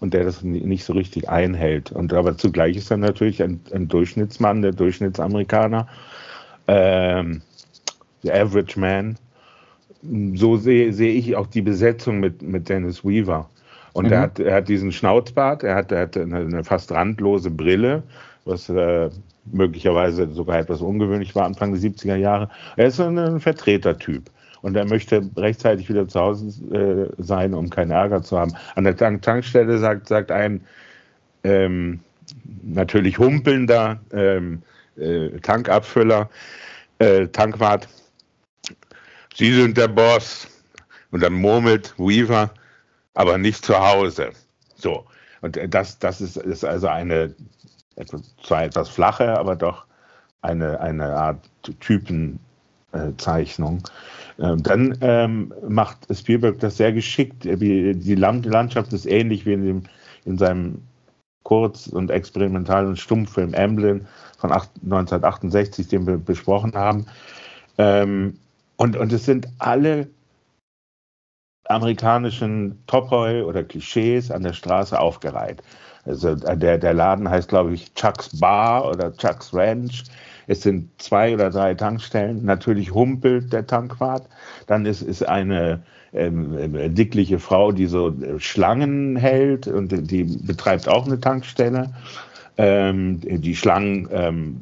und 0.00 0.14
der 0.14 0.24
das 0.24 0.42
nicht 0.42 0.84
so 0.84 0.92
richtig 0.92 1.28
einhält. 1.28 1.92
Und 1.92 2.12
aber 2.12 2.36
zugleich 2.36 2.76
ist 2.76 2.90
er 2.90 2.98
natürlich 2.98 3.42
ein, 3.42 3.60
ein 3.72 3.88
Durchschnittsmann, 3.88 4.62
der 4.62 4.72
Durchschnittsamerikaner, 4.72 5.88
ähm, 6.68 7.40
der 8.22 8.42
Average 8.42 8.78
Man. 8.78 9.16
So 10.34 10.56
sehe 10.56 10.92
seh 10.92 11.10
ich 11.10 11.36
auch 11.36 11.46
die 11.46 11.62
Besetzung 11.62 12.20
mit, 12.20 12.42
mit 12.42 12.68
Dennis 12.68 13.04
Weaver. 13.04 13.48
Und 13.92 14.06
mhm. 14.06 14.12
er, 14.12 14.20
hat, 14.20 14.38
er 14.40 14.54
hat 14.56 14.68
diesen 14.68 14.92
Schnauzbart, 14.92 15.62
er 15.62 15.76
hat, 15.76 15.92
er 15.92 16.00
hat 16.00 16.16
eine, 16.16 16.38
eine 16.38 16.64
fast 16.64 16.90
randlose 16.92 17.50
Brille, 17.50 18.02
was 18.44 18.68
äh, 18.68 19.10
möglicherweise 19.44 20.28
sogar 20.32 20.58
etwas 20.58 20.80
ungewöhnlich 20.80 21.34
war 21.34 21.46
Anfang 21.46 21.72
der 21.72 21.80
70er 21.80 22.16
Jahre. 22.16 22.48
Er 22.76 22.86
ist 22.86 23.00
ein, 23.00 23.18
ein 23.18 23.40
Vertretertyp 23.40 24.30
und 24.62 24.76
er 24.76 24.86
möchte 24.86 25.28
rechtzeitig 25.36 25.88
wieder 25.88 26.08
zu 26.08 26.20
Hause 26.20 26.46
äh, 26.74 27.22
sein, 27.22 27.54
um 27.54 27.70
keinen 27.70 27.90
Ärger 27.90 28.22
zu 28.22 28.38
haben. 28.38 28.54
An 28.74 28.84
der 28.84 28.96
Tank 28.96 29.22
Tankstelle 29.22 29.78
sagt, 29.78 30.08
sagt 30.08 30.30
ein 30.30 30.64
ähm, 31.44 32.00
natürlich 32.62 33.18
humpelnder 33.18 34.00
ähm, 34.12 34.62
äh, 34.96 35.30
Tankabfüller, 35.40 36.30
äh, 36.98 37.26
Tankwart, 37.28 37.88
Sie 39.34 39.52
sind 39.52 39.76
der 39.76 39.88
Boss. 39.88 40.48
Und 41.10 41.22
dann 41.22 41.34
murmelt 41.34 41.94
Weaver, 41.98 42.50
aber 43.14 43.38
nicht 43.38 43.64
zu 43.64 43.78
Hause. 43.78 44.30
So. 44.76 45.04
Und 45.42 45.58
das, 45.68 45.98
das 45.98 46.20
ist, 46.20 46.36
ist 46.36 46.64
also 46.64 46.88
eine, 46.88 47.34
zwar 48.42 48.64
etwas 48.64 48.88
flache, 48.88 49.38
aber 49.38 49.56
doch 49.56 49.84
eine, 50.40 50.80
eine 50.80 51.14
Art 51.14 51.50
Typenzeichnung. 51.80 53.82
Ähm, 54.38 54.62
dann 54.62 54.98
ähm, 55.00 55.52
macht 55.68 56.06
Spielberg 56.14 56.58
das 56.60 56.76
sehr 56.76 56.92
geschickt. 56.92 57.44
Die 57.44 58.14
Landschaft 58.14 58.92
ist 58.92 59.06
ähnlich 59.06 59.46
wie 59.46 59.52
in, 59.52 59.64
dem, 59.64 59.82
in 60.24 60.38
seinem 60.38 60.82
Kurz- 61.44 61.88
und 61.88 62.10
experimentalen 62.10 62.96
Stummfilm 62.96 63.54
Amblin 63.54 64.06
von 64.38 64.52
1968, 64.52 65.88
den 65.88 66.06
wir 66.06 66.16
besprochen 66.16 66.74
haben. 66.74 67.06
Ähm, 67.78 68.38
und, 68.76 68.96
und 68.96 69.12
es 69.12 69.24
sind 69.24 69.48
alle 69.58 70.08
amerikanischen 71.68 72.82
Topoi 72.86 73.42
oder 73.42 73.64
Klischees 73.64 74.30
an 74.30 74.42
der 74.42 74.52
Straße 74.52 74.98
aufgereiht. 74.98 75.62
Also 76.04 76.30
äh, 76.30 76.56
der, 76.56 76.78
der 76.78 76.94
Laden 76.94 77.28
heißt, 77.28 77.48
glaube 77.48 77.72
ich, 77.74 77.94
Chuck's 77.94 78.38
Bar 78.38 78.88
oder 78.88 79.12
Chuck's 79.16 79.54
Ranch. 79.54 80.04
Es 80.46 80.62
sind 80.62 80.90
zwei 81.00 81.34
oder 81.34 81.50
drei 81.50 81.74
Tankstellen. 81.74 82.44
Natürlich 82.44 82.92
humpelt 82.92 83.52
der 83.52 83.66
Tankwart. 83.66 84.28
Dann 84.66 84.86
ist, 84.86 85.02
ist 85.02 85.26
eine 85.26 85.82
ähm, 86.12 86.74
äh, 86.74 86.88
dickliche 86.88 87.38
Frau, 87.38 87.72
die 87.72 87.86
so 87.86 88.08
äh, 88.08 88.38
Schlangen 88.38 89.16
hält 89.16 89.66
und 89.66 90.10
die 90.10 90.24
betreibt 90.24 90.88
auch 90.88 91.06
eine 91.06 91.20
Tankstelle. 91.20 91.92
Ähm, 92.58 93.20
die 93.20 93.56
Schlangen 93.56 94.08
ähm, 94.12 94.60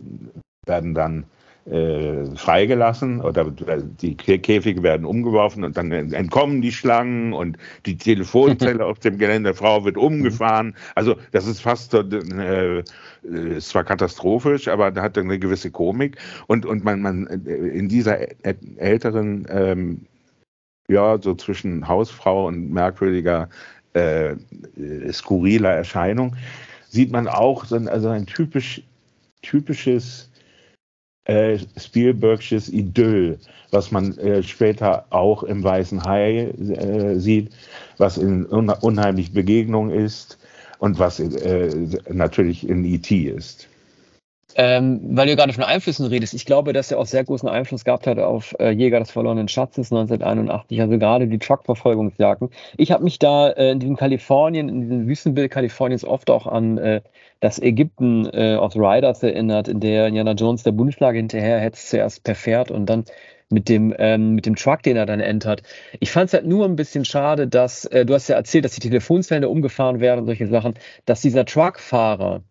werden 0.66 0.94
dann 0.94 1.24
äh, 1.66 2.24
freigelassen 2.36 3.20
oder 3.20 3.44
die 3.44 4.16
Käfige 4.16 4.82
werden 4.82 5.04
umgeworfen 5.04 5.62
und 5.62 5.76
dann 5.76 5.92
entkommen 5.92 6.62
die 6.62 6.72
Schlangen 6.72 7.32
und 7.32 7.58
die 7.86 7.96
Telefonzelle 7.96 8.84
auf 8.86 8.98
dem 8.98 9.18
Gelände 9.18 9.48
der 9.50 9.54
Frau 9.54 9.84
wird 9.84 9.96
umgefahren. 9.96 10.74
Also 10.94 11.16
das 11.32 11.46
ist 11.46 11.60
fast 11.60 11.92
äh, 11.94 12.82
ist 13.22 13.68
zwar 13.68 13.84
katastrophisch, 13.84 14.68
aber 14.68 14.90
da 14.90 15.02
hat 15.02 15.18
eine 15.18 15.38
gewisse 15.38 15.70
Komik 15.70 16.16
und 16.46 16.64
und 16.64 16.82
man 16.82 17.02
man 17.02 17.26
in 17.26 17.88
dieser 17.88 18.18
älteren 18.78 19.46
ähm, 19.50 20.06
ja 20.88 21.18
so 21.20 21.34
zwischen 21.34 21.86
Hausfrau 21.86 22.46
und 22.46 22.72
merkwürdiger 22.72 23.48
äh, 23.92 24.34
skurriler 25.12 25.72
Erscheinung 25.72 26.36
sieht 26.88 27.12
man 27.12 27.28
auch 27.28 27.64
so 27.64 27.76
ein, 27.76 27.88
also 27.88 28.08
ein 28.08 28.26
typisch 28.26 28.82
typisches 29.42 30.29
äh, 31.24 31.58
Spielbergsches 31.76 32.68
Idyll, 32.68 33.38
was 33.70 33.90
man 33.90 34.16
äh, 34.18 34.42
später 34.42 35.06
auch 35.10 35.42
im 35.42 35.62
Weißen 35.62 36.04
Hai 36.04 36.52
äh, 36.58 37.18
sieht, 37.18 37.52
was 37.98 38.18
in 38.18 38.46
unheimlich 38.46 39.32
Begegnung 39.32 39.90
ist 39.90 40.38
und 40.78 40.98
was 40.98 41.20
äh, 41.20 41.70
natürlich 42.10 42.68
in 42.68 42.84
E.T. 42.84 43.28
ist. 43.28 43.69
Ähm, 44.56 45.00
weil 45.16 45.28
du 45.28 45.36
gerade 45.36 45.52
von 45.52 45.62
Einflüssen 45.62 46.06
redest, 46.06 46.34
ich 46.34 46.44
glaube, 46.44 46.72
dass 46.72 46.90
er 46.90 46.98
auch 46.98 47.06
sehr 47.06 47.24
großen 47.24 47.48
Einfluss 47.48 47.84
gehabt 47.84 48.06
hat 48.06 48.18
auf 48.18 48.54
äh, 48.58 48.70
Jäger 48.70 48.98
des 48.98 49.10
verlorenen 49.10 49.48
Schatzes 49.48 49.92
1981, 49.92 50.80
also 50.80 50.98
gerade 50.98 51.28
die 51.28 51.38
Truckverfolgungsjagden. 51.38 52.50
Ich 52.76 52.90
habe 52.92 53.04
mich 53.04 53.18
da 53.18 53.50
äh, 53.50 53.70
in 53.70 53.80
diesem 53.80 53.96
Kalifornien, 53.96 54.68
in 54.68 54.80
diesem 54.80 55.06
Wüstenbild 55.06 55.50
Kaliforniens 55.50 56.04
oft 56.04 56.30
auch 56.30 56.46
an 56.46 56.78
äh, 56.78 57.00
das 57.40 57.60
Ägypten 57.60 58.26
äh, 58.26 58.56
aus 58.56 58.76
Riders 58.76 59.22
erinnert, 59.22 59.68
in 59.68 59.80
der 59.80 60.08
Indiana 60.08 60.32
Jones 60.32 60.62
der 60.62 60.72
Bundeslage 60.72 61.18
hinterher 61.18 61.60
hetzt, 61.60 61.88
zuerst 61.88 62.24
per 62.24 62.34
Pferd 62.34 62.70
und 62.70 62.86
dann 62.86 63.04
mit 63.50 63.68
dem, 63.68 63.94
ähm, 63.98 64.34
mit 64.34 64.46
dem 64.46 64.56
Truck, 64.56 64.82
den 64.82 64.96
er 64.96 65.06
dann 65.06 65.20
entert. 65.20 65.62
Ich 65.98 66.10
fand 66.10 66.28
es 66.28 66.34
halt 66.34 66.46
nur 66.46 66.64
ein 66.64 66.76
bisschen 66.76 67.04
schade, 67.04 67.48
dass, 67.48 67.84
äh, 67.86 68.06
du 68.06 68.14
hast 68.14 68.28
ja 68.28 68.36
erzählt, 68.36 68.64
dass 68.64 68.74
die 68.74 68.80
Telefonzellen 68.80 69.44
umgefahren 69.44 70.00
werden 70.00 70.20
und 70.20 70.26
solche 70.26 70.46
Sachen, 70.46 70.74
dass 71.04 71.20
dieser 71.20 71.44
Truckfahrer, 71.44 72.42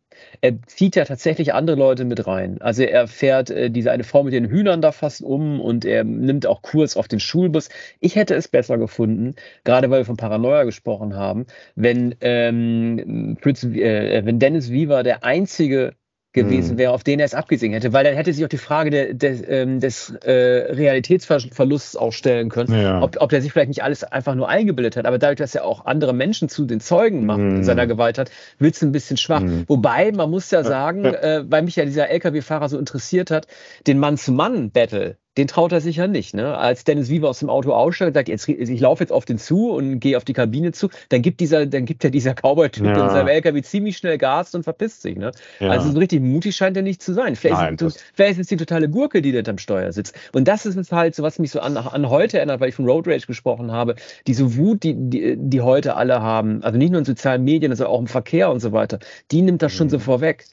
er 0.42 0.62
zieht 0.64 0.96
ja 0.96 1.06
tatsächlich 1.06 1.54
andere 1.54 1.78
Leute 1.78 2.06
mit 2.06 2.26
rein. 2.28 2.62
Also 2.62 2.84
er 2.84 3.08
fährt 3.08 3.50
äh, 3.50 3.70
diese 3.70 3.92
eine 3.92 4.04
Frau 4.04 4.24
mit 4.24 4.34
den 4.34 4.46
Hühnern 4.46 4.82
da 4.82 4.92
fast 4.92 5.22
um 5.22 5.60
und 5.60 5.86
er 5.86 6.04
nimmt 6.04 6.46
auch 6.48 6.62
Kurs 6.62 6.98
auf 6.98 7.08
den 7.08 7.20
Schulbus. 7.20 7.70
Ich 8.00 8.16
hätte 8.16 8.36
es 8.36 8.48
besser 8.48 8.78
gefunden, 8.78 9.36
gerade 9.64 9.90
weil 9.90 10.02
wir 10.02 10.06
von 10.06 10.18
Paranoia 10.18 10.64
gesprochen 10.64 11.16
haben, 11.16 11.46
wenn, 11.76 12.16
ähm, 12.22 13.38
Fritz, 13.42 13.64
äh, 13.64 14.26
wenn 14.26 14.40
Dennis 14.40 14.72
Weaver 14.72 15.04
der 15.04 15.24
einzige 15.24 15.94
gewesen 16.32 16.72
hm. 16.72 16.78
wäre, 16.78 16.92
auf 16.92 17.04
den 17.04 17.20
er 17.20 17.26
es 17.26 17.34
abgesehen 17.34 17.74
hätte, 17.74 17.92
weil 17.92 18.04
dann 18.04 18.14
hätte 18.14 18.32
sich 18.32 18.46
auch 18.46 18.50
die 18.50 18.58
Frage 18.58 18.92
der, 18.92 19.14
der, 19.14 19.50
ähm, 19.50 19.80
des 19.80 20.12
äh, 20.24 20.32
Realitätsverlusts 20.32 21.96
auch 21.96 22.14
stellen 22.14 22.50
können, 22.50 22.80
ja. 22.80 23.02
ob, 23.02 23.18
ob 23.20 23.30
der 23.32 23.42
sich 23.42 23.52
vielleicht 23.52 23.70
nicht 23.70 23.84
alles 23.84 24.04
einfach 24.04 24.36
nur 24.36 24.48
eingebildet 24.48 24.96
hat, 24.96 25.06
aber 25.08 25.18
dadurch, 25.18 25.40
dass 25.40 25.56
er 25.56 25.66
auch 25.66 25.86
andere 25.86 26.14
Menschen 26.14 26.48
zu 26.48 26.66
den 26.66 26.82
Zeugen 26.82 27.26
macht 27.26 27.40
mm. 27.40 27.56
in 27.58 27.64
seiner 27.64 27.88
Gewalt 27.88 28.20
hat, 28.20 28.30
wird 28.60 28.76
es 28.76 28.84
ein 28.84 28.92
bisschen 28.92 29.18
schwach. 29.18 29.42
Mm. 29.42 29.64
Wobei, 29.68 30.12
man 30.12 30.30
muss 30.30 30.52
ja 30.52 30.64
sagen, 30.64 31.04
äh, 31.06 31.44
weil 31.48 31.64
mich 31.64 31.76
ja 31.76 31.86
dieser 31.86 32.10
LKW-Fahrer 32.10 32.70
so 32.70 32.78
interessiert 32.78 33.32
hat, 33.32 33.48
den 33.88 33.98
Mann-zu-Mann-Battle, 33.98 35.18
den 35.38 35.48
traut 35.48 35.72
er 35.72 35.82
sich 35.82 35.98
ja 35.98 36.08
nicht. 36.08 36.34
Ne? 36.34 36.58
Als 36.58 36.84
Dennis 36.84 37.10
Weaver 37.10 37.30
aus 37.30 37.40
dem 37.40 37.50
Auto 37.50 37.72
aussteigt 37.72 38.10
und 38.10 38.14
sagt, 38.14 38.30
jetzt, 38.30 38.48
ich 38.48 38.80
laufe 38.80 39.04
jetzt 39.04 39.12
auf 39.12 39.26
den 39.26 39.38
zu 39.38 39.72
und 39.72 40.00
gehe 40.00 40.18
auf 40.18 40.26
die 40.26 40.34
Kabine 40.34 40.72
zu, 40.72 40.90
dann 41.10 41.22
gibt 41.22 41.40
dieser, 41.40 41.66
dann 41.66 41.86
gibt 41.86 42.04
ja 42.04 42.10
dieser 42.10 42.34
Cowboy-Typ 42.34 42.86
ja. 42.86 43.04
in 43.06 43.10
seinem 43.10 43.28
LKW 43.28 43.62
ziemlich 43.62 43.98
schnell 43.98 44.18
Gas 44.18 44.54
und 44.56 44.64
verpisst 44.64 45.02
sich. 45.02 45.16
Ne? 45.18 45.32
Ja. 45.60 45.70
Also 45.70 45.92
so 45.92 46.00
richtig 46.00 46.22
mutig 46.22 46.56
scheint 46.56 46.76
er 46.76 46.84
nicht 46.84 47.02
zu 47.02 47.14
sein. 47.14 47.36
Vielleicht, 47.36 47.62
Nein, 47.62 47.76
ist, 47.76 48.04
vielleicht 48.14 48.34
ist 48.34 48.40
es 48.40 48.48
die 48.48 48.58
totale 48.58 48.90
Gurke, 48.90 49.22
die 49.22 49.32
da 49.32 49.50
am 49.50 49.58
Steuer 49.58 49.92
sitzt. 49.94 50.16
Und 50.34 50.48
das 50.48 50.66
ist 50.66 50.92
halt 50.92 51.16
so, 51.16 51.24
was 51.24 51.40
mich 51.40 51.52
so 51.52 51.60
an, 51.60 51.78
an 51.78 52.10
heute 52.10 52.38
erinnert, 52.38 52.60
weil 52.60 52.70
ich 52.70 52.76
von 52.76 52.86
Road 52.86 53.08
Rage 53.08 53.28
gesprochen 53.28 53.72
habe. 53.72 53.96
Diese 54.28 54.58
Wut, 54.58 54.84
die, 54.84 54.96
die, 54.96 55.36
die 55.38 55.62
heute 55.62 55.96
alle 55.96 56.22
haben, 56.22 56.64
also 56.64 56.78
nicht 56.78 56.92
nur 56.92 57.00
in 57.00 57.06
sozialen 57.06 57.44
Medien, 57.44 57.74
sondern 57.76 57.94
auch 57.94 58.00
im 58.00 58.08
Verkehr 58.08 58.50
und 58.50 58.60
so 58.60 58.72
weiter, 58.72 59.00
die 59.32 59.42
nimmt 59.42 59.62
das 59.62 59.74
schon 59.74 59.88
mhm. 59.88 59.92
so 59.92 60.00
vorweg. 60.00 60.46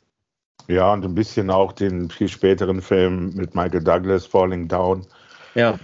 Ja, 0.68 0.92
und 0.92 1.04
ein 1.04 1.14
bisschen 1.14 1.50
auch 1.50 1.72
den 1.72 2.10
viel 2.10 2.28
späteren 2.28 2.82
Film 2.82 3.30
mit 3.34 3.54
Michael 3.54 3.84
Douglas, 3.84 4.26
Falling 4.26 4.66
Down. 4.66 5.06
Ja. 5.54 5.78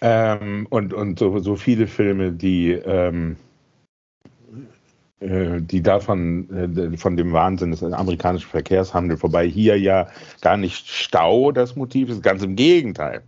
Ähm, 0.00 0.66
und 0.70 0.92
und 0.92 1.18
so, 1.18 1.38
so 1.38 1.56
viele 1.56 1.86
Filme, 1.86 2.32
die, 2.32 2.72
ähm, 2.72 3.36
äh, 5.20 5.60
die 5.60 5.82
davon, 5.82 6.50
äh, 6.50 6.96
von 6.98 7.16
dem 7.16 7.32
Wahnsinn 7.32 7.70
des 7.70 7.82
amerikanischen 7.82 8.48
Verkehrshandels, 8.48 9.20
vorbei 9.20 9.48
hier 9.48 9.78
ja 9.78 10.08
gar 10.42 10.56
nicht 10.56 10.86
Stau 10.88 11.50
das 11.50 11.74
Motiv 11.74 12.10
ist, 12.10 12.22
ganz 12.22 12.42
im 12.42 12.56
Gegenteil. 12.56 13.22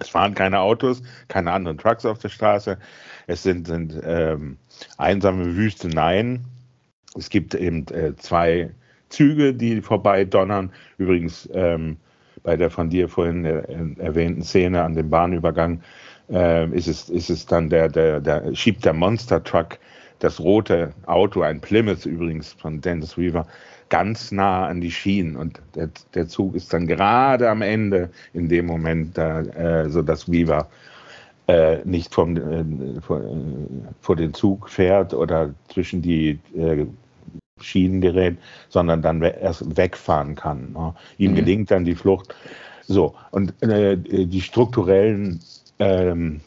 Es 0.00 0.08
fahren 0.08 0.34
keine 0.34 0.60
Autos, 0.60 1.02
keine 1.28 1.52
anderen 1.52 1.78
Trucks 1.78 2.04
auf 2.04 2.18
der 2.18 2.30
Straße. 2.30 2.78
Es 3.26 3.42
sind, 3.42 3.66
sind 3.66 4.00
ähm, 4.02 4.56
einsame 4.98 5.56
Wüsteneien. 5.56 6.44
Es 7.16 7.28
gibt 7.28 7.54
eben 7.54 7.86
äh, 7.88 8.16
zwei 8.16 8.70
Züge, 9.10 9.54
die 9.54 9.82
vorbei 9.82 10.24
donnern. 10.24 10.72
Übrigens 10.98 11.48
ähm, 11.52 11.96
bei 12.42 12.56
der 12.56 12.70
von 12.70 12.88
dir 12.88 13.08
vorhin 13.08 13.44
erwähnten 13.98 14.42
Szene 14.42 14.82
an 14.82 14.94
dem 14.94 15.10
Bahnübergang 15.10 15.82
äh, 16.30 16.68
ist, 16.70 16.86
es, 16.86 17.10
ist 17.10 17.28
es 17.28 17.46
dann 17.46 17.68
der, 17.68 17.88
der, 17.88 18.20
der 18.20 18.54
schiebt 18.54 18.84
der 18.84 18.94
Monster 18.94 19.42
Truck 19.44 19.78
das 20.20 20.38
rote 20.38 20.92
Auto, 21.06 21.42
ein 21.42 21.60
Plymouth 21.60 22.06
übrigens 22.06 22.52
von 22.52 22.80
Dennis 22.80 23.16
Weaver, 23.16 23.46
ganz 23.88 24.30
nah 24.30 24.66
an 24.66 24.80
die 24.80 24.90
Schienen 24.90 25.36
und 25.36 25.60
der, 25.74 25.90
der 26.14 26.28
Zug 26.28 26.54
ist 26.54 26.72
dann 26.72 26.86
gerade 26.86 27.48
am 27.50 27.62
Ende 27.62 28.10
in 28.32 28.48
dem 28.48 28.66
Moment 28.66 29.18
da, 29.18 29.40
äh, 29.40 29.88
so 29.90 30.06
Weaver 30.06 30.68
äh, 31.48 31.78
nicht 31.84 32.14
vom, 32.14 32.36
äh, 32.36 33.00
vor, 33.00 33.20
äh, 33.20 33.24
vor, 34.00 34.14
den 34.14 34.32
Zug 34.34 34.68
fährt 34.68 35.12
oder 35.14 35.52
zwischen 35.68 36.02
die 36.02 36.38
äh, 36.54 36.86
Schienen 37.60 38.00
gerät, 38.00 38.36
sondern 38.68 39.02
dann 39.02 39.22
erst 39.22 39.76
wegfahren 39.76 40.34
kann. 40.34 40.72
Ne? 40.72 40.94
Ihm 41.18 41.32
mhm. 41.32 41.36
gelingt 41.36 41.70
dann 41.70 41.84
die 41.84 41.94
Flucht. 41.94 42.34
So, 42.86 43.14
und 43.30 43.54
äh, 43.62 43.96
die 43.96 44.40
strukturellen 44.40 45.40
ähm, 45.78 46.40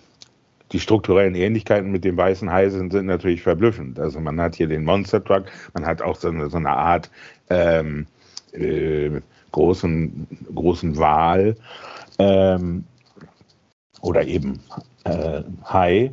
die 0.74 0.80
strukturellen 0.80 1.36
Ähnlichkeiten 1.36 1.92
mit 1.92 2.04
dem 2.04 2.18
weißen 2.18 2.52
Hai 2.52 2.70
sind, 2.70 2.92
sind, 2.92 3.06
natürlich 3.06 3.44
verblüffend. 3.44 4.00
Also 4.00 4.20
man 4.20 4.42
hat 4.42 4.56
hier 4.56 4.68
den 4.68 4.84
Monster 4.84 5.24
Truck, 5.24 5.46
man 5.74 5.86
hat 5.86 6.02
auch 6.02 6.16
so 6.16 6.30
eine, 6.30 6.50
so 6.50 6.58
eine 6.58 6.72
Art 6.72 7.12
ähm, 7.50 8.08
äh, 8.54 9.12
großen, 9.52 10.28
großen 10.54 10.98
Wal 10.98 11.56
ähm, 12.18 12.84
oder 14.02 14.26
eben 14.26 14.60
äh, 15.04 15.44
Hai 15.64 16.12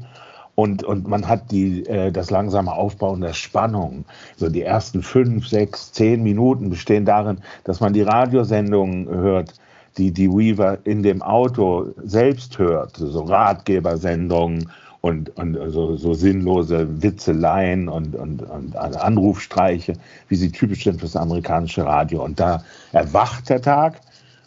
und, 0.60 0.84
und 0.84 1.08
man 1.08 1.26
hat 1.26 1.50
die, 1.50 1.86
äh, 1.86 2.12
das 2.12 2.30
langsame 2.30 2.70
Aufbauen 2.70 3.22
der 3.22 3.32
Spannung. 3.32 4.04
So 4.36 4.50
die 4.50 4.60
ersten 4.60 5.02
fünf, 5.02 5.48
sechs, 5.48 5.90
zehn 5.90 6.22
Minuten 6.22 6.68
bestehen 6.68 7.06
darin, 7.06 7.38
dass 7.64 7.80
man 7.80 7.94
die 7.94 8.02
Radiosendungen 8.02 9.08
hört, 9.08 9.54
die 9.96 10.12
die 10.12 10.28
Weaver 10.28 10.76
in 10.84 11.02
dem 11.02 11.22
Auto 11.22 11.94
selbst 12.04 12.58
hört. 12.58 12.94
So 12.98 13.22
Ratgebersendungen 13.22 14.70
und, 15.00 15.34
und 15.38 15.56
so, 15.70 15.96
so 15.96 16.12
sinnlose 16.12 17.02
Witzeleien 17.02 17.88
und, 17.88 18.14
und, 18.14 18.42
und 18.42 18.76
Anrufstreiche, 18.76 19.94
wie 20.28 20.36
sie 20.36 20.52
typisch 20.52 20.84
sind 20.84 20.96
für 20.96 21.06
das 21.06 21.16
amerikanische 21.16 21.86
Radio. 21.86 22.22
Und 22.22 22.38
da 22.38 22.62
erwacht 22.92 23.48
der 23.48 23.62
Tag 23.62 23.98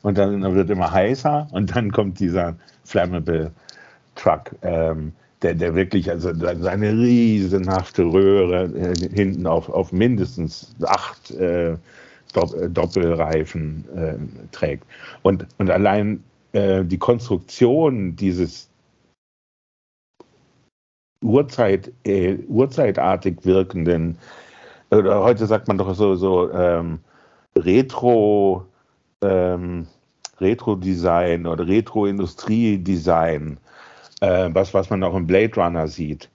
und 0.04 0.20
dann 0.20 0.44
wird 0.54 0.70
immer 0.70 0.92
heißer 0.92 1.48
und 1.50 1.76
dann 1.76 1.92
kommt 1.92 2.20
dieser 2.20 2.54
Flammable 2.84 3.52
Truck. 4.14 4.52
Ähm, 4.62 5.14
der, 5.44 5.54
der 5.54 5.76
wirklich, 5.76 6.10
also 6.10 6.34
seine 6.34 6.92
riesenhafte 6.94 8.04
Röhre 8.04 8.64
äh, 8.76 8.96
hinten 9.14 9.46
auf, 9.46 9.70
auf 9.70 9.92
mindestens 9.92 10.74
acht 10.86 11.32
äh, 11.32 11.76
Doppelreifen 12.34 13.86
äh, 13.96 14.16
trägt. 14.52 14.86
Und, 15.22 15.46
und 15.60 15.70
allein 15.70 16.24
äh, 16.54 16.84
die 16.84 16.98
Konstruktion 16.98 18.16
dieses 18.16 18.70
Urzeit, 21.22 21.92
äh, 22.06 22.38
urzeitartig 22.48 23.38
wirkenden, 23.44 24.18
oder 24.90 25.24
heute 25.24 25.46
sagt 25.46 25.68
man 25.68 25.78
doch 25.78 25.94
so, 25.96 26.16
so 26.16 26.52
ähm, 26.52 27.00
Retro, 27.58 28.66
ähm, 29.22 29.88
Retro-Design 30.40 31.46
oder 31.48 31.68
Retro-Industrie-Design, 31.68 33.58
äh, 34.24 34.50
was, 34.54 34.74
was 34.74 34.90
man 34.90 35.04
auch 35.04 35.16
im 35.16 35.28
Blade 35.28 35.54
Runner 35.56 35.88
sieht. 35.88 36.30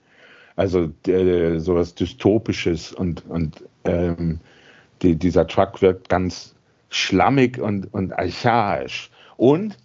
Also 0.55 0.91
äh, 1.07 1.57
sowas 1.57 1.95
Dystopisches 1.95 2.93
und, 2.93 3.25
und 3.27 3.63
ähm, 3.85 4.39
die, 5.01 5.15
dieser 5.15 5.47
Truck 5.47 5.81
wirkt 5.81 6.09
ganz 6.09 6.55
schlammig 6.89 7.59
und, 7.59 7.91
und 7.93 8.13
archaisch. 8.13 9.09
Und 9.37 9.77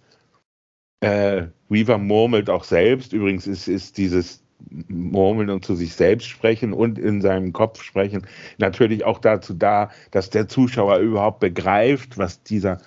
äh, 0.99 1.43
Weaver 1.69 1.97
murmelt 1.97 2.49
auch 2.49 2.63
selbst, 2.63 3.11
übrigens 3.13 3.47
ist, 3.47 3.67
ist 3.67 3.97
dieses 3.97 4.43
Murmeln 4.87 5.49
und 5.49 5.65
zu 5.65 5.75
sich 5.75 5.93
selbst 5.93 6.27
sprechen 6.27 6.73
und 6.73 6.99
in 6.99 7.21
seinem 7.21 7.53
Kopf 7.53 7.81
sprechen 7.81 8.25
natürlich 8.57 9.03
auch 9.03 9.19
dazu 9.19 9.53
da, 9.53 9.89
dass 10.11 10.29
der 10.29 10.47
Zuschauer 10.47 10.97
überhaupt 10.97 11.39
begreift, 11.39 12.17
was 12.17 12.43
dieser 12.43 12.79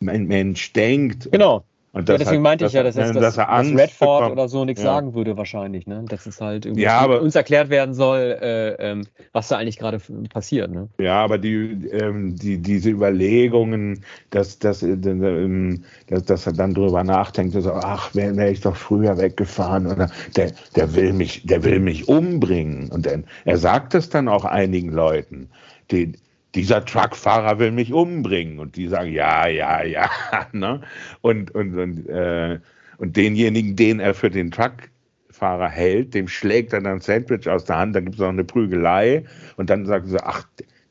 Mensch 0.00 0.72
denkt. 0.72 1.30
Genau. 1.32 1.64
Und 1.92 2.08
ja, 2.08 2.18
deswegen 2.18 2.42
meinte 2.42 2.66
ich 2.66 2.72
ja, 2.72 2.84
dass, 2.84 2.94
dass, 2.94 3.12
dass, 3.12 3.34
dass 3.34 3.48
Redford 3.48 4.20
bekommt. 4.20 4.32
oder 4.32 4.48
so 4.48 4.64
nichts 4.64 4.82
ja. 4.82 4.92
sagen 4.92 5.12
würde 5.14 5.36
wahrscheinlich, 5.36 5.88
ne? 5.88 6.04
Dass 6.08 6.24
es 6.24 6.40
halt 6.40 6.64
irgendwie 6.64 6.82
ja, 6.82 7.00
aber, 7.00 7.20
uns 7.20 7.34
erklärt 7.34 7.68
werden 7.68 7.94
soll, 7.94 8.38
äh, 8.40 8.74
ähm, 8.74 9.06
was 9.32 9.48
da 9.48 9.56
eigentlich 9.56 9.78
gerade 9.78 9.98
passiert. 10.32 10.70
Ne? 10.70 10.88
Ja, 10.98 11.24
aber 11.24 11.36
die, 11.38 11.88
ähm, 11.90 12.36
die, 12.36 12.58
diese 12.58 12.90
Überlegungen, 12.90 14.04
dass, 14.30 14.60
dass, 14.60 14.84
äh, 14.84 14.92
ähm, 14.92 15.82
dass, 16.06 16.24
dass 16.26 16.46
er 16.46 16.52
dann 16.52 16.74
drüber 16.74 17.02
nachdenkt, 17.02 17.60
so, 17.60 17.72
ach, 17.72 18.14
wäre 18.14 18.36
wär 18.36 18.52
ich 18.52 18.60
doch 18.60 18.76
früher 18.76 19.18
weggefahren 19.18 19.88
oder 19.88 20.10
der, 20.36 20.52
der 20.76 20.94
will 20.94 21.12
mich, 21.12 21.44
der 21.44 21.64
will 21.64 21.80
mich 21.80 22.06
umbringen. 22.06 22.88
Und 22.90 23.06
dann, 23.06 23.24
er 23.44 23.58
sagt 23.58 23.94
es 23.94 24.08
dann 24.08 24.28
auch 24.28 24.44
einigen 24.44 24.92
Leuten, 24.92 25.48
die, 25.90 26.12
dieser 26.54 26.84
Truckfahrer 26.84 27.58
will 27.58 27.70
mich 27.70 27.92
umbringen. 27.92 28.58
Und 28.58 28.76
die 28.76 28.88
sagen, 28.88 29.12
ja, 29.12 29.46
ja, 29.46 29.82
ja. 29.82 30.10
Ne? 30.52 30.80
Und, 31.20 31.50
und, 31.52 31.78
und, 31.78 32.08
äh, 32.08 32.58
und 32.98 33.16
denjenigen, 33.16 33.76
den 33.76 34.00
er 34.00 34.14
für 34.14 34.30
den 34.30 34.50
Truckfahrer 34.50 35.68
hält, 35.68 36.14
dem 36.14 36.28
schlägt 36.28 36.72
er 36.72 36.80
dann 36.80 36.94
ein 36.94 37.00
Sandwich 37.00 37.48
aus 37.48 37.64
der 37.64 37.78
Hand, 37.78 37.96
dann 37.96 38.04
gibt 38.04 38.16
es 38.16 38.20
noch 38.20 38.28
eine 38.28 38.44
Prügelei 38.44 39.24
und 39.56 39.70
dann 39.70 39.86
sagen 39.86 40.08
sie, 40.08 40.22
ach, 40.22 40.44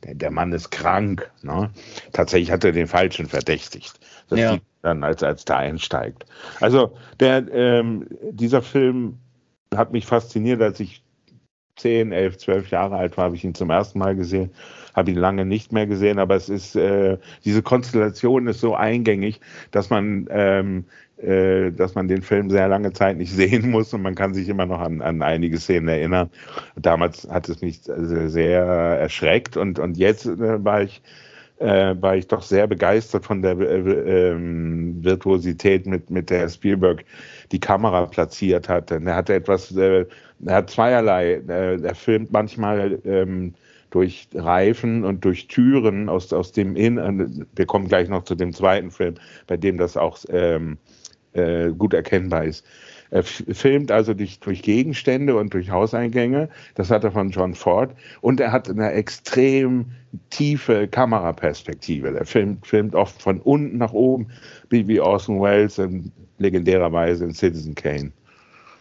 der, 0.04 0.16
der 0.16 0.32
Mann 0.32 0.51
ist 0.54 0.72
krank. 0.72 1.30
Ne? 1.42 1.70
Tatsächlich 2.13 2.51
hat 2.51 2.63
er 2.63 2.72
den 2.72 2.88
Falschen 2.88 3.28
verdächtigt. 3.28 4.00
Das 4.30 4.39
ja. 4.39 4.54
sieht 4.54 4.62
dann, 4.82 5.04
als, 5.04 5.24
als 5.24 5.46
da 5.46 5.58
einsteigt. 5.58 6.25
Also 6.62 6.96
der, 7.20 7.51
ähm, 7.51 8.08
dieser 8.32 8.62
Film 8.62 9.18
hat 9.75 9.92
mich 9.92 10.06
fasziniert, 10.06 10.62
als 10.62 10.80
ich 10.80 11.04
10, 11.79 12.12
11, 12.12 12.38
12 12.38 12.69
Jahre 12.69 12.98
alt 12.98 13.17
war, 13.17 13.25
habe 13.25 13.36
ich 13.36 13.43
ihn 13.43 13.55
zum 13.55 13.69
ersten 13.69 14.00
Mal 14.00 14.15
gesehen, 14.15 14.51
habe 14.93 15.12
ihn 15.12 15.17
lange 15.17 15.45
nicht 15.45 15.71
mehr 15.71 15.88
gesehen, 15.88 16.19
aber 16.19 16.36
es 16.36 16.50
ist, 16.50 16.75
äh, 16.75 17.17
diese 17.45 17.62
Konstellation 17.62 18.48
ist 18.48 18.59
so 18.62 18.75
eingängig, 18.75 19.39
dass 19.71 19.89
man, 19.89 20.27
ähm, 20.29 20.86
äh, 21.17 21.71
dass 21.71 21.95
man 21.95 22.07
den 22.07 22.21
Film 22.21 22.50
sehr 22.50 22.67
lange 22.67 22.93
Zeit 22.93 23.17
nicht 23.17 23.31
sehen 23.31 23.69
muss 23.71 23.93
und 23.93 24.01
man 24.01 24.15
kann 24.15 24.33
sich 24.33 24.50
immer 24.50 24.65
noch 24.65 24.79
an, 24.79 25.01
an 25.01 25.21
einige 25.21 25.57
Szenen 25.57 25.88
erinnern. 25.88 26.29
Damals 26.75 27.27
hat 27.29 27.50
es 27.50 27.62
mich 27.62 27.81
sehr 27.83 28.62
erschreckt 28.63 29.57
und, 29.57 29.79
und 29.79 29.98
jetzt 29.98 30.25
äh, 30.25 30.63
war 30.63 30.81
ich 30.81 31.01
äh, 31.60 31.96
war 32.01 32.16
ich 32.16 32.28
doch 32.28 32.42
sehr 32.42 32.68
begeistert 32.68 33.25
von 33.25 33.42
der 33.42 33.58
äh, 33.60 34.30
ähm, 34.30 35.04
Virtuosität, 35.04 35.86
mit, 35.86 36.10
mit 36.10 36.30
der 36.30 36.50
Spielberg 36.50 37.04
die 37.51 37.60
Kamera 37.60 38.06
platziert 38.06 38.70
hat. 38.70 38.89
Denn 38.89 39.08
er 39.08 39.16
hat 39.16 39.30
etwas, 39.30 39.75
äh, 39.75 40.06
er 40.46 40.56
hat 40.56 40.70
zweierlei. 40.70 41.42
Äh, 41.48 41.82
er 41.82 41.96
filmt 41.96 42.32
manchmal 42.32 43.00
ähm, 43.06 43.54
durch 43.89 44.28
Reifen 44.34 45.04
und 45.04 45.25
durch 45.25 45.48
Türen 45.48 46.10
aus, 46.10 46.32
aus 46.32 46.51
dem 46.51 46.75
Innen. 46.75 47.46
Wir 47.56 47.66
kommen 47.66 47.88
gleich 47.88 48.08
noch 48.08 48.24
zu 48.24 48.36
dem 48.36 48.54
zweiten 48.54 48.92
Film, 48.92 49.16
bei 49.48 49.58
dem 49.58 49.78
das 49.78 49.98
auch 49.98 50.20
ähm, 50.30 50.78
äh, 51.34 51.70
gut 51.72 51.94
erkennbar 51.94 52.46
ist. 52.46 52.66
Er 53.12 53.24
filmt 53.24 53.92
also 53.92 54.13
durch, 54.13 54.39
durch, 54.39 54.62
Gegenstände 54.62 55.36
und 55.36 55.54
durch 55.54 55.72
Hauseingänge. 55.72 56.50
Das 56.75 56.92
hat 56.92 57.04
er 57.04 57.12
von 57.12 57.32
John 57.32 57.56
Ford. 57.56 57.96
Und 58.22 58.39
er 58.39 58.51
hat 58.51 58.70
eine 58.70 58.92
extrem 58.92 59.86
tiefe 60.30 60.88
Kameraperspektive. 60.88 62.16
Er 62.16 62.25
filmt, 62.25 62.68
filmt 62.68 62.94
oft 62.94 63.22
von 63.22 63.39
unten 63.39 63.78
nach 63.78 63.94
oben, 63.94 64.28
wie, 64.70 64.88
wie 64.88 65.00
Orson 65.00 65.42
Welles 65.42 65.80
in 65.80 66.12
legendärerweise 66.38 67.25
in 67.25 67.34
Citizen 67.34 67.75
Kane. 67.75 68.12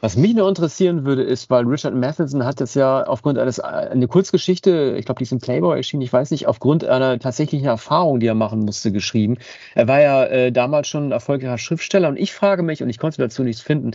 Was 0.01 0.17
mich 0.17 0.33
noch 0.35 0.47
interessieren 0.47 1.05
würde, 1.05 1.25
ist, 1.25 1.51
weil 1.51 1.65
Richard 1.65 1.93
Matheson 1.93 2.45
hat 2.45 2.61
das 2.61 2.75
ja 2.75 3.03
aufgrund 3.05 3.37
eines, 3.37 3.59
eine 3.59 4.07
Kurzgeschichte, 4.07 4.95
ich 4.97 5.07
glaube, 5.07 5.19
die 5.19 5.25
ist 5.25 5.33
in 5.33 5.41
Playboy 5.41 5.77
erschienen, 5.77 6.03
ich 6.03 6.13
weiß 6.13 6.31
nicht, 6.31 6.47
aufgrund 6.47 6.85
einer 6.85 7.19
tatsächlichen 7.19 7.67
Erfahrung, 7.67 8.21
die 8.21 8.29
er 8.29 8.37
machen 8.37 8.61
musste, 8.61 8.93
geschrieben. 8.93 9.39
Er 9.75 9.89
war 9.89 10.01
ja 10.01 10.25
äh, 10.25 10.53
damals 10.53 10.87
schon 10.87 11.09
ein 11.09 11.13
erfolgreicher 11.13 11.59
Schriftsteller 11.59 12.09
und 12.09 12.17
ich 12.17 12.33
frage 12.33 12.63
mich, 12.63 12.81
und 12.81 12.89
ich 12.91 12.99
konnte 12.99 13.19
dazu 13.19 13.43
nichts 13.43 13.61
finden, 13.61 13.91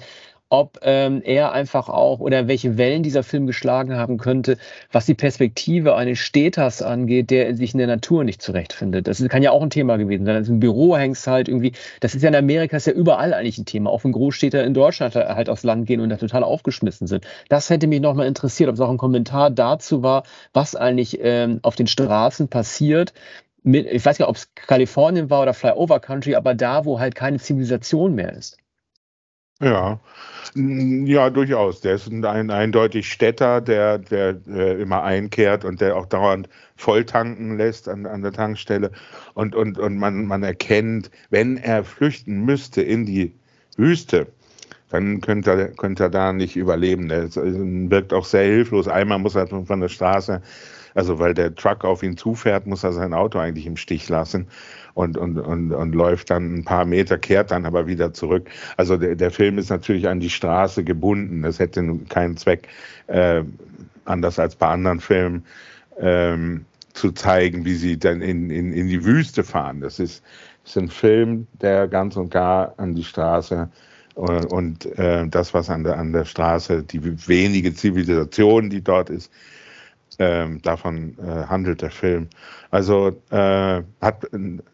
ob 0.53 0.77
ähm, 0.83 1.23
er 1.25 1.51
einfach 1.51 1.89
auch 1.89 2.19
oder 2.19 2.47
welche 2.47 2.77
Wellen 2.77 3.01
dieser 3.01 3.23
Film 3.23 3.47
geschlagen 3.47 3.95
haben 3.95 4.19
könnte, 4.19 4.59
was 4.91 5.07
die 5.07 5.15
Perspektive 5.15 5.95
eines 5.95 6.19
Städters 6.19 6.83
angeht, 6.83 7.31
der 7.31 7.55
sich 7.55 7.73
in 7.73 7.79
der 7.79 7.87
Natur 7.87 8.23
nicht 8.23 8.39
zurechtfindet. 8.39 9.07
Das 9.07 9.27
kann 9.29 9.41
ja 9.41 9.49
auch 9.49 9.63
ein 9.63 9.71
Thema 9.71 9.97
gewesen 9.97 10.27
sein. 10.27 10.35
Also 10.35 10.53
Im 10.53 10.59
Büro 10.59 10.95
hängst 10.95 11.25
halt 11.25 11.47
irgendwie, 11.47 11.71
das 12.01 12.13
ist 12.13 12.21
ja 12.21 12.29
in 12.29 12.35
Amerika, 12.35 12.77
ist 12.77 12.85
ja 12.85 12.93
überall 12.93 13.33
eigentlich 13.33 13.57
ein 13.57 13.65
Thema. 13.65 13.89
Auch 13.89 14.03
wenn 14.03 14.11
Großstädter 14.11 14.63
in 14.63 14.75
Deutschland 14.75 15.15
halt 15.15 15.49
aufs 15.49 15.63
Land 15.63 15.87
gehen 15.87 15.99
und 15.99 16.09
da 16.09 16.17
total 16.17 16.43
aufgeschmissen 16.43 17.07
sind. 17.07 17.25
Das 17.49 17.71
hätte 17.71 17.87
mich 17.87 17.99
nochmal 18.01 18.27
interessiert, 18.27 18.69
ob 18.69 18.75
es 18.75 18.81
auch 18.81 18.91
ein 18.91 18.97
Kommentar 18.97 19.49
dazu 19.49 20.03
war, 20.03 20.21
was 20.53 20.75
eigentlich 20.75 21.17
ähm, 21.19 21.61
auf 21.63 21.75
den 21.75 21.87
Straßen 21.87 22.47
passiert, 22.49 23.11
mit, 23.63 23.87
ich 23.87 24.05
weiß 24.05 24.19
gar 24.19 24.25
nicht, 24.25 24.29
ob 24.29 24.35
es 24.35 24.53
Kalifornien 24.53 25.31
war 25.31 25.41
oder 25.41 25.55
Flyover 25.55 25.99
Country, 25.99 26.35
aber 26.35 26.53
da, 26.53 26.85
wo 26.85 26.99
halt 26.99 27.15
keine 27.15 27.39
Zivilisation 27.39 28.13
mehr 28.13 28.33
ist. 28.33 28.57
Ja, 29.63 29.99
ja, 30.55 31.29
durchaus. 31.29 31.81
Der 31.81 31.95
ist 31.95 32.07
ein, 32.07 32.23
ein 32.25 32.51
eindeutig 32.51 33.11
Städter, 33.11 33.61
der, 33.61 33.97
der 33.97 34.35
äh, 34.47 34.81
immer 34.81 35.01
einkehrt 35.03 35.63
und 35.65 35.81
der 35.81 35.95
auch 35.95 36.05
dauernd 36.05 36.49
voll 36.75 37.05
tanken 37.05 37.57
lässt 37.57 37.87
an, 37.87 38.05
an 38.05 38.21
der 38.21 38.33
Tankstelle. 38.33 38.91
Und, 39.33 39.55
und, 39.55 39.79
und 39.79 39.97
man, 39.97 40.25
man 40.25 40.43
erkennt, 40.43 41.09
wenn 41.29 41.57
er 41.57 41.83
flüchten 41.83 42.43
müsste 42.45 42.81
in 42.81 43.05
die 43.05 43.33
Wüste, 43.77 44.27
dann 44.89 45.21
könnte 45.21 45.51
er, 45.51 45.67
könnte 45.69 46.03
er 46.03 46.09
da 46.09 46.33
nicht 46.33 46.55
überleben. 46.55 47.09
Er 47.09 47.33
wirkt 47.33 48.13
auch 48.13 48.25
sehr 48.25 48.43
hilflos. 48.43 48.87
Einmal 48.87 49.19
muss 49.19 49.35
er 49.35 49.47
von 49.47 49.79
der 49.79 49.89
Straße, 49.89 50.41
also 50.93 51.17
weil 51.17 51.33
der 51.33 51.55
Truck 51.55 51.85
auf 51.85 52.03
ihn 52.03 52.17
zufährt, 52.17 52.67
muss 52.67 52.83
er 52.83 52.93
sein 52.93 53.13
Auto 53.13 53.39
eigentlich 53.39 53.65
im 53.65 53.77
Stich 53.77 54.09
lassen 54.09 54.47
und, 54.93 55.17
und, 55.17 55.39
und, 55.39 55.71
und 55.71 55.95
läuft 55.95 56.29
dann 56.29 56.55
ein 56.55 56.63
paar 56.63 56.85
Meter, 56.85 57.17
kehrt 57.17 57.51
dann 57.51 57.65
aber 57.65 57.87
wieder 57.87 58.13
zurück. 58.13 58.49
Also 58.77 58.97
der, 58.97 59.15
der 59.15 59.31
Film 59.31 59.57
ist 59.57 59.69
natürlich 59.69 60.07
an 60.07 60.19
die 60.19 60.29
Straße 60.29 60.83
gebunden. 60.83 61.41
Das 61.41 61.59
hätte 61.59 61.83
keinen 62.09 62.37
Zweck, 62.37 62.67
äh, 63.07 63.43
anders 64.05 64.39
als 64.39 64.55
bei 64.55 64.67
anderen 64.67 64.99
Filmen, 64.99 65.45
ähm, 65.99 66.65
zu 66.93 67.11
zeigen, 67.11 67.65
wie 67.65 67.75
sie 67.75 67.97
dann 67.97 68.21
in, 68.21 68.49
in, 68.49 68.71
in 68.71 68.87
die 68.87 69.03
Wüste 69.03 69.43
fahren. 69.43 69.81
Das 69.81 69.99
ist, 69.99 70.23
ist 70.63 70.77
ein 70.77 70.89
Film, 70.89 71.47
der 71.61 71.87
ganz 71.87 72.15
und 72.15 72.29
gar 72.29 72.73
an 72.77 72.93
die 72.93 73.03
Straße 73.03 73.69
und, 74.15 74.45
und 74.45 74.85
äh, 74.97 75.27
das, 75.27 75.53
was 75.53 75.69
an 75.69 75.83
der, 75.83 75.97
an 75.97 76.13
der 76.13 76.25
Straße, 76.25 76.83
die 76.83 77.27
wenige 77.27 77.73
Zivilisation, 77.73 78.69
die 78.69 78.83
dort 78.83 79.09
ist, 79.09 79.31
ähm, 80.19 80.61
davon 80.61 81.17
äh, 81.19 81.47
handelt 81.47 81.81
der 81.81 81.91
Film. 81.91 82.27
Also 82.71 83.09
äh, 83.29 83.81
hat, 84.01 84.27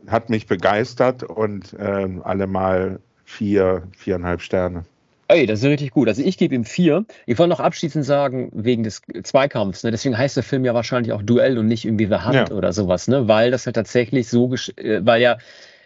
hat 0.07 0.29
mich 0.29 0.47
begeistert 0.47 1.23
und 1.23 1.73
äh, 1.73 2.07
allemal 2.23 2.99
vier, 3.25 3.83
viereinhalb 3.97 4.41
Sterne. 4.41 4.85
Ey, 5.27 5.45
das 5.45 5.59
ist 5.59 5.65
richtig 5.65 5.91
gut. 5.91 6.07
Also 6.07 6.23
ich 6.23 6.39
gebe 6.39 6.55
ihm 6.55 6.65
vier. 6.65 7.05
Ich 7.27 7.37
wollte 7.37 7.51
noch 7.51 7.59
abschließend 7.59 8.03
sagen, 8.03 8.49
wegen 8.51 8.81
des 8.83 9.03
Zweikampfs, 9.21 9.83
ne? 9.83 9.91
deswegen 9.91 10.17
heißt 10.17 10.35
der 10.35 10.43
Film 10.43 10.65
ja 10.65 10.73
wahrscheinlich 10.73 11.13
auch 11.13 11.21
Duell 11.21 11.59
und 11.59 11.67
nicht 11.67 11.85
irgendwie 11.85 12.07
The 12.07 12.15
Hand 12.15 12.49
ja. 12.49 12.51
oder 12.51 12.73
sowas, 12.73 13.07
ne? 13.07 13.27
Weil 13.27 13.51
das 13.51 13.65
ja 13.65 13.71
tatsächlich 13.71 14.27
so, 14.27 14.55
äh, 14.77 15.01
weil 15.03 15.21
ja 15.21 15.37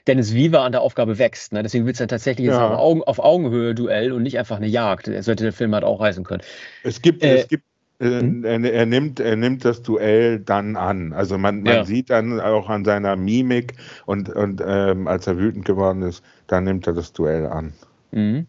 Dennis 0.08 0.34
Viva 0.34 0.66
an 0.66 0.72
der 0.72 0.82
Aufgabe 0.82 1.18
wächst. 1.18 1.52
Ne? 1.52 1.62
Deswegen 1.62 1.86
wird 1.86 1.96
es 1.96 2.00
ja 2.00 2.08
tatsächlich 2.08 2.48
ja. 2.48 2.68
Auf, 2.68 2.80
Augen, 2.80 3.04
auf, 3.04 3.20
Augenhöhe 3.20 3.76
Duell 3.76 4.12
und 4.12 4.24
nicht 4.24 4.38
einfach 4.38 4.58
eine 4.58 4.68
Jagd. 4.68 5.08
Das 5.08 5.26
sollte 5.26 5.44
der 5.44 5.54
Film 5.54 5.74
halt 5.74 5.84
auch 5.84 6.00
reißen 6.00 6.24
können. 6.24 6.42
Es 6.84 7.02
gibt, 7.02 7.24
äh, 7.24 7.36
es 7.36 7.48
gibt 7.48 7.64
hm? 8.04 8.44
Er, 8.44 8.64
er, 8.64 8.86
nimmt, 8.86 9.20
er 9.20 9.36
nimmt 9.36 9.66
das 9.66 9.82
Duell 9.82 10.40
dann 10.40 10.76
an. 10.76 11.14
Also 11.14 11.38
man, 11.38 11.64
man 11.64 11.74
ja. 11.74 11.86
sieht 11.86 12.10
dann 12.10 12.40
auch 12.40 12.70
an 12.70 12.86
seiner 12.86 13.16
Mimik 13.16 13.74
und, 14.06 14.30
und 14.30 14.62
ähm, 14.66 15.08
als 15.08 15.28
er 15.28 15.38
wütend 15.38 15.66
geworden 15.66 16.02
ist, 16.02 16.24
dann 16.48 16.64
nimmt 16.66 16.88
er 16.88 16.94
das 16.94 17.14
Duell 17.14 17.46
an. 17.48 17.74
Mhm. 18.12 18.48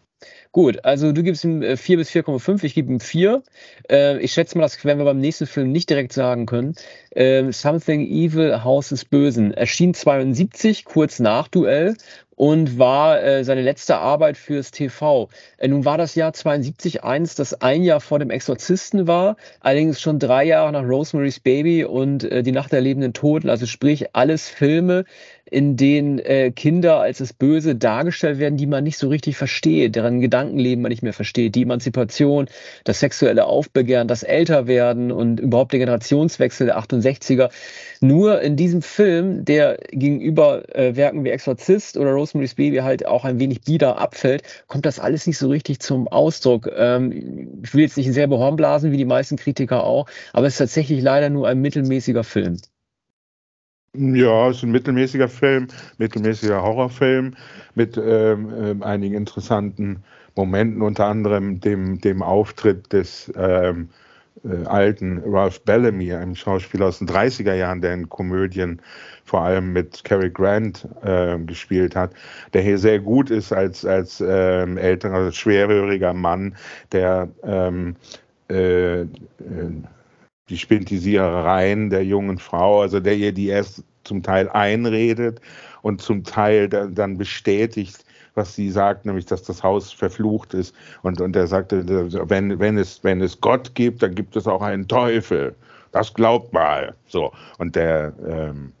Gut, 0.55 0.85
also 0.85 1.11
du 1.11 1.21
gibst 1.21 1.43
ihm 1.43 1.61
4 1.61 1.69
äh, 1.69 1.97
bis 1.97 2.09
4,5, 2.11 2.63
ich 2.63 2.75
gebe 2.75 2.89
ihm 2.89 3.01
4. 3.01 3.43
Äh, 3.89 4.19
ich 4.19 4.31
schätze 4.31 4.57
mal, 4.57 4.63
das 4.63 4.85
werden 4.85 4.99
wir 4.99 5.05
beim 5.05 5.19
nächsten 5.19 5.47
Film 5.47 5.73
nicht 5.73 5.89
direkt 5.89 6.13
sagen 6.13 6.45
können. 6.45 6.75
Äh, 7.11 7.51
Something 7.51 8.07
Evil, 8.07 8.63
Haus 8.63 8.89
des 8.89 9.03
Bösen. 9.03 9.53
Erschien 9.53 9.93
72, 9.93 10.85
kurz 10.85 11.19
nach 11.19 11.49
Duell 11.49 11.97
und 12.35 12.77
war 12.77 13.21
äh, 13.23 13.43
seine 13.43 13.61
letzte 13.61 13.97
Arbeit 13.97 14.37
fürs 14.37 14.71
TV. 14.71 15.29
Äh, 15.57 15.67
nun 15.67 15.85
war 15.85 15.97
das 15.97 16.15
Jahr 16.15 16.33
72 16.33 17.03
eins, 17.03 17.35
das 17.35 17.61
ein 17.61 17.83
Jahr 17.83 18.01
vor 18.01 18.19
dem 18.19 18.29
Exorzisten 18.29 19.07
war, 19.07 19.37
allerdings 19.61 20.01
schon 20.01 20.19
drei 20.19 20.43
Jahre 20.43 20.71
nach 20.71 20.83
Rosemary's 20.83 21.39
Baby 21.39 21.85
und 21.85 22.23
äh, 22.23 22.43
Die 22.43 22.51
Nacht 22.51 22.71
der 22.71 22.81
lebenden 22.81 23.13
Toten, 23.13 23.49
also 23.49 23.65
sprich 23.65 24.15
alles 24.15 24.49
Filme, 24.49 25.05
in 25.45 25.77
denen 25.77 26.19
äh, 26.19 26.51
Kinder 26.51 26.99
als 26.99 27.19
das 27.19 27.33
Böse 27.33 27.75
dargestellt 27.75 28.39
werden, 28.39 28.57
die 28.57 28.65
man 28.65 28.83
nicht 28.83 28.97
so 28.97 29.09
richtig 29.09 29.37
versteht, 29.37 29.95
deren 29.95 30.19
Gedankenleben 30.19 30.81
man 30.81 30.89
nicht 30.89 31.03
mehr 31.03 31.13
versteht. 31.13 31.55
Die 31.55 31.61
Emanzipation, 31.61 32.47
das 32.83 32.99
sexuelle 32.99 33.45
Aufbegehren, 33.45 34.07
das 34.07 34.23
Älterwerden 34.23 35.11
und 35.11 35.39
überhaupt 35.39 35.71
der 35.73 35.79
Generationswechsel 35.79 36.67
der 36.67 36.79
68er. 36.79 37.51
Nur 38.01 38.41
in 38.41 38.55
diesem 38.55 38.81
Film, 38.81 39.45
der 39.45 39.77
gegenüber 39.91 40.63
äh, 40.75 40.95
Werken 40.95 41.23
wie 41.23 41.29
Exorzist 41.29 41.97
oder 41.97 42.11
Rosemary's 42.11 42.55
Baby 42.55 42.77
halt 42.77 43.05
auch 43.05 43.23
ein 43.23 43.39
wenig 43.39 43.61
bieder 43.61 43.99
abfällt, 43.99 44.43
kommt 44.67 44.85
das 44.85 44.99
alles 44.99 45.27
nicht 45.27 45.37
so 45.37 45.49
richtig 45.49 45.79
zum 45.79 46.07
Ausdruck. 46.07 46.69
Ähm, 46.75 47.61
ich 47.63 47.73
will 47.73 47.81
jetzt 47.81 47.97
nicht 47.97 48.11
sehr 48.11 48.27
behornblasen, 48.27 48.91
wie 48.91 48.97
die 48.97 49.05
meisten 49.05 49.37
Kritiker 49.37 49.83
auch, 49.83 50.07
aber 50.33 50.47
es 50.47 50.53
ist 50.53 50.59
tatsächlich 50.59 51.01
leider 51.01 51.29
nur 51.29 51.47
ein 51.47 51.61
mittelmäßiger 51.61 52.23
Film. 52.23 52.57
Ja, 53.97 54.49
es 54.49 54.57
ist 54.57 54.63
ein 54.63 54.71
mittelmäßiger 54.71 55.29
Film, 55.29 55.67
mittelmäßiger 55.97 56.61
Horrorfilm 56.61 57.35
mit 57.75 57.97
ähm, 57.97 58.81
äh, 58.81 58.83
einigen 58.83 59.15
interessanten 59.15 60.03
Momenten, 60.35 60.81
unter 60.81 61.05
anderem 61.05 61.59
dem, 61.61 62.01
dem 62.01 62.21
Auftritt 62.21 62.91
des 62.91 63.31
ähm, 63.37 63.89
äh, 64.43 64.65
alten 64.65 65.21
Ralph 65.25 65.61
Bellamy, 65.61 66.13
einem 66.13 66.35
Schauspieler 66.35 66.87
aus 66.87 66.99
den 66.99 67.07
30er 67.07 67.53
Jahren, 67.53 67.81
der 67.81 67.93
in 67.93 68.09
Komödien 68.09 68.81
vor 69.23 69.41
allem 69.41 69.71
mit 69.71 70.03
Cary 70.03 70.29
Grant 70.29 70.87
äh, 71.03 71.37
gespielt 71.39 71.95
hat, 71.95 72.11
der 72.53 72.63
hier 72.63 72.77
sehr 72.77 72.99
gut 72.99 73.29
ist 73.29 73.53
als, 73.53 73.85
als 73.85 74.21
ähm, 74.25 74.77
älterer, 74.77 75.31
schwerhöriger 75.31 76.13
Mann, 76.13 76.55
der 76.91 77.29
ähm, 77.43 77.95
äh, 78.49 79.01
äh 79.01 79.07
die 80.49 80.57
Spintisierereien 80.57 81.89
der 81.89 82.05
jungen 82.05 82.37
Frau, 82.37 82.81
also 82.81 82.99
der 82.99 83.15
ihr 83.15 83.31
die 83.31 83.47
erst 83.47 83.83
zum 84.03 84.21
Teil 84.21 84.49
einredet 84.49 85.41
und 85.81 86.01
zum 86.01 86.23
Teil 86.23 86.69
dann 86.69 87.17
bestätigt, 87.17 88.05
was 88.35 88.53
sie 88.53 88.69
sagt, 88.69 89.05
nämlich, 89.05 89.25
dass 89.25 89.43
das 89.43 89.63
Haus 89.63 89.91
verflucht 89.91 90.53
ist. 90.53 90.75
Und, 91.01 91.21
und 91.21 91.35
er 91.35 91.47
sagte, 91.47 91.85
wenn, 92.29 92.59
wenn, 92.59 92.77
es, 92.77 93.03
wenn 93.03 93.21
es 93.21 93.39
Gott 93.39 93.73
gibt, 93.75 94.03
dann 94.03 94.13
gibt 94.13 94.35
es 94.35 94.45
auch 94.45 94.61
einen 94.61 94.87
Teufel. 94.87 95.55
Das 95.91 96.13
glaubt 96.13 96.51
mal. 96.53 96.93
So. 97.07 97.31
Und 97.57 97.75
der, 97.75 98.13
ähm, 98.27 98.73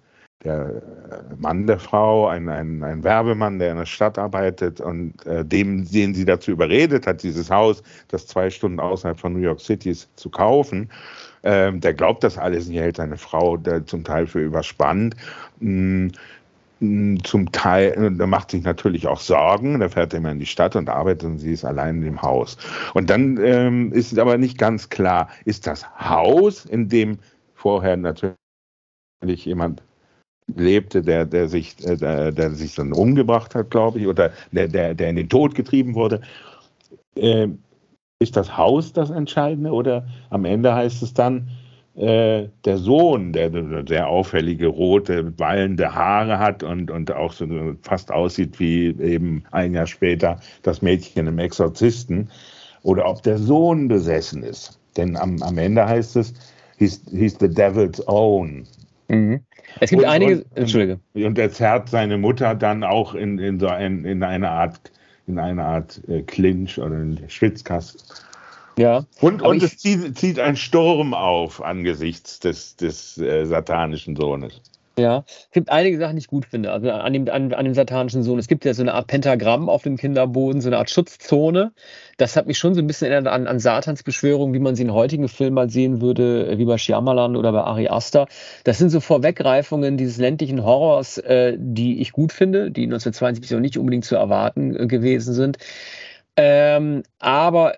der 0.43 0.81
Mann 1.37 1.65
der 1.65 1.79
Frau, 1.79 2.27
ein, 2.27 2.49
ein, 2.49 2.83
ein 2.83 3.03
Werbemann, 3.03 3.57
der 3.57 3.71
in 3.71 3.77
der 3.77 3.85
Stadt 3.85 4.19
arbeitet 4.19 4.81
und 4.81 5.25
äh, 5.25 5.45
dem, 5.45 5.89
den 5.89 6.13
sie 6.13 6.25
dazu 6.25 6.51
überredet 6.51 7.07
hat, 7.07 7.23
dieses 7.23 7.49
Haus, 7.49 7.81
das 8.09 8.27
zwei 8.27 8.49
Stunden 8.49 8.79
außerhalb 8.79 9.19
von 9.19 9.33
New 9.33 9.39
York 9.39 9.61
City 9.61 9.91
ist, 9.91 10.09
zu 10.17 10.29
kaufen, 10.29 10.89
ähm, 11.45 11.79
der 11.79 11.93
glaubt 11.93 12.23
das 12.23 12.37
alles 12.37 12.67
nicht, 12.67 12.79
hält 12.79 12.97
seine 12.97 13.17
Frau 13.17 13.57
zum 13.85 14.03
Teil 14.03 14.27
für 14.27 14.41
überspannt. 14.41 15.15
Mm, 15.59 16.07
mm, 16.79 17.17
zum 17.23 17.51
Teil, 17.51 18.15
da 18.17 18.27
macht 18.27 18.51
sich 18.51 18.63
natürlich 18.63 19.07
auch 19.07 19.19
Sorgen, 19.19 19.79
da 19.79 19.87
fährt 19.87 20.13
er 20.13 20.17
immer 20.17 20.31
in 20.31 20.39
die 20.39 20.45
Stadt 20.45 20.75
und 20.75 20.89
arbeitet 20.89 21.23
und 21.23 21.37
sie 21.37 21.53
ist 21.53 21.63
allein 21.63 21.97
in 21.97 22.01
dem 22.01 22.21
Haus. 22.21 22.57
Und 22.95 23.09
dann 23.09 23.37
ähm, 23.41 23.93
ist 23.93 24.17
aber 24.17 24.37
nicht 24.37 24.57
ganz 24.57 24.89
klar, 24.89 25.29
ist 25.45 25.67
das 25.67 25.87
Haus, 25.99 26.65
in 26.65 26.89
dem 26.89 27.19
vorher 27.53 27.95
natürlich 27.95 28.35
jemand 29.23 29.83
lebte, 30.55 31.01
der, 31.01 31.25
der, 31.25 31.47
sich, 31.47 31.75
äh, 31.85 31.95
der, 31.95 32.31
der 32.31 32.51
sich 32.51 32.75
dann 32.75 32.93
umgebracht 32.93 33.55
hat, 33.55 33.69
glaube 33.69 33.99
ich, 33.99 34.07
oder 34.07 34.31
der, 34.51 34.67
der, 34.67 34.95
der 34.95 35.09
in 35.09 35.15
den 35.15 35.29
Tod 35.29 35.55
getrieben 35.55 35.95
wurde. 35.95 36.21
Äh, 37.15 37.49
ist 38.25 38.35
das 38.35 38.57
Haus 38.57 38.91
das 38.91 39.11
Entscheidende 39.11 39.71
oder 39.71 40.05
am 40.29 40.45
Ende 40.45 40.73
heißt 40.73 41.03
es 41.03 41.13
dann, 41.13 41.47
äh, 41.95 42.49
der 42.65 42.77
Sohn, 42.77 43.31
der 43.31 43.51
sehr 43.87 44.09
auffällige 44.09 44.67
rote, 44.67 45.31
wallende 45.39 45.93
Haare 45.93 46.39
hat 46.39 46.63
und, 46.63 46.91
und 46.91 47.11
auch 47.11 47.31
so 47.31 47.47
fast 47.83 48.11
aussieht 48.11 48.59
wie 48.59 48.87
eben 48.87 49.43
ein 49.51 49.73
Jahr 49.73 49.87
später 49.87 50.39
das 50.63 50.81
Mädchen 50.81 51.27
im 51.27 51.39
Exorzisten, 51.39 52.29
oder 52.83 53.09
ob 53.09 53.23
der 53.23 53.37
Sohn 53.37 53.87
besessen 53.87 54.43
ist. 54.43 54.79
Denn 54.97 55.15
am, 55.15 55.41
am 55.41 55.57
Ende 55.57 55.85
heißt 55.85 56.17
es, 56.17 56.33
he's, 56.77 57.01
he's 57.11 57.37
the 57.39 57.49
devil's 57.49 58.05
own. 58.07 58.65
Mhm. 59.07 59.41
Es 59.79 59.89
gibt 59.89 60.03
und, 60.03 60.09
einige, 60.09 60.35
und, 60.35 60.57
Entschuldige. 60.57 60.99
Und 61.13 61.37
er 61.37 61.51
zerrt 61.51 61.89
seine 61.89 62.17
Mutter 62.17 62.55
dann 62.55 62.83
auch 62.83 63.15
in, 63.15 63.39
in, 63.39 63.59
so 63.59 63.67
ein, 63.67 64.05
in 64.05 64.21
eine 64.23 64.49
Art 64.49 64.79
in 65.27 65.39
eine 65.39 65.63
Art 65.63 66.01
äh, 66.07 66.21
Clinch 66.21 66.77
oder 66.77 66.95
einen 66.95 67.29
Schwitzkasten. 67.29 68.01
Ja. 68.77 69.05
Und, 69.21 69.41
und 69.41 69.63
es 69.63 69.77
zieht, 69.77 70.17
zieht, 70.17 70.39
ein 70.39 70.57
Sturm 70.57 71.13
auf 71.13 71.63
angesichts 71.63 72.39
des, 72.39 72.75
des 72.75 73.17
äh, 73.17 73.45
satanischen 73.45 74.15
Sohnes. 74.15 74.61
Ja, 74.97 75.25
es 75.27 75.49
gibt 75.51 75.69
einige 75.69 75.97
Sachen, 75.97 76.15
die 76.15 76.21
ich 76.21 76.27
gut 76.27 76.45
finde. 76.45 76.71
Also 76.71 76.89
an 76.89 77.11
dem, 77.11 77.27
an, 77.27 77.53
an 77.53 77.65
dem 77.65 77.73
satanischen 77.73 78.23
Sohn. 78.23 78.39
Es 78.39 78.47
gibt 78.47 78.63
ja 78.63 78.73
so 78.73 78.81
eine 78.81 78.93
Art 78.93 79.07
Pentagramm 79.07 79.67
auf 79.67 79.83
dem 79.83 79.97
Kinderboden, 79.97 80.61
so 80.61 80.69
eine 80.69 80.77
Art 80.77 80.89
Schutzzone. 80.89 81.73
Das 82.17 82.37
hat 82.37 82.47
mich 82.47 82.57
schon 82.57 82.75
so 82.75 82.81
ein 82.81 82.87
bisschen 82.87 83.11
erinnert 83.11 83.33
an, 83.33 83.45
an 83.47 83.59
Satans 83.59 84.03
Beschwörung, 84.03 84.53
wie 84.53 84.59
man 84.59 84.75
sie 84.75 84.83
in 84.83 84.93
heutigen 84.93 85.27
Filmen 85.27 85.55
mal 85.55 85.69
sehen 85.69 85.99
würde, 85.99 86.57
wie 86.57 86.63
bei 86.63 86.77
Shyamalan 86.77 87.35
oder 87.35 87.51
bei 87.51 87.61
Ari 87.61 87.89
Aster. 87.89 88.27
Das 88.63 88.77
sind 88.77 88.89
so 88.89 89.01
Vorweggreifungen 89.01 89.97
dieses 89.97 90.15
ländlichen 90.17 90.63
Horrors, 90.63 91.17
äh, 91.17 91.57
die 91.59 91.99
ich 91.99 92.13
gut 92.13 92.31
finde, 92.31 92.71
die 92.71 92.83
1972 92.83 93.53
auch 93.53 93.59
nicht 93.59 93.77
unbedingt 93.77 94.05
zu 94.05 94.15
erwarten 94.15 94.75
äh, 94.77 94.87
gewesen 94.87 95.33
sind. 95.33 95.57
Ähm, 96.37 97.03
aber 97.19 97.75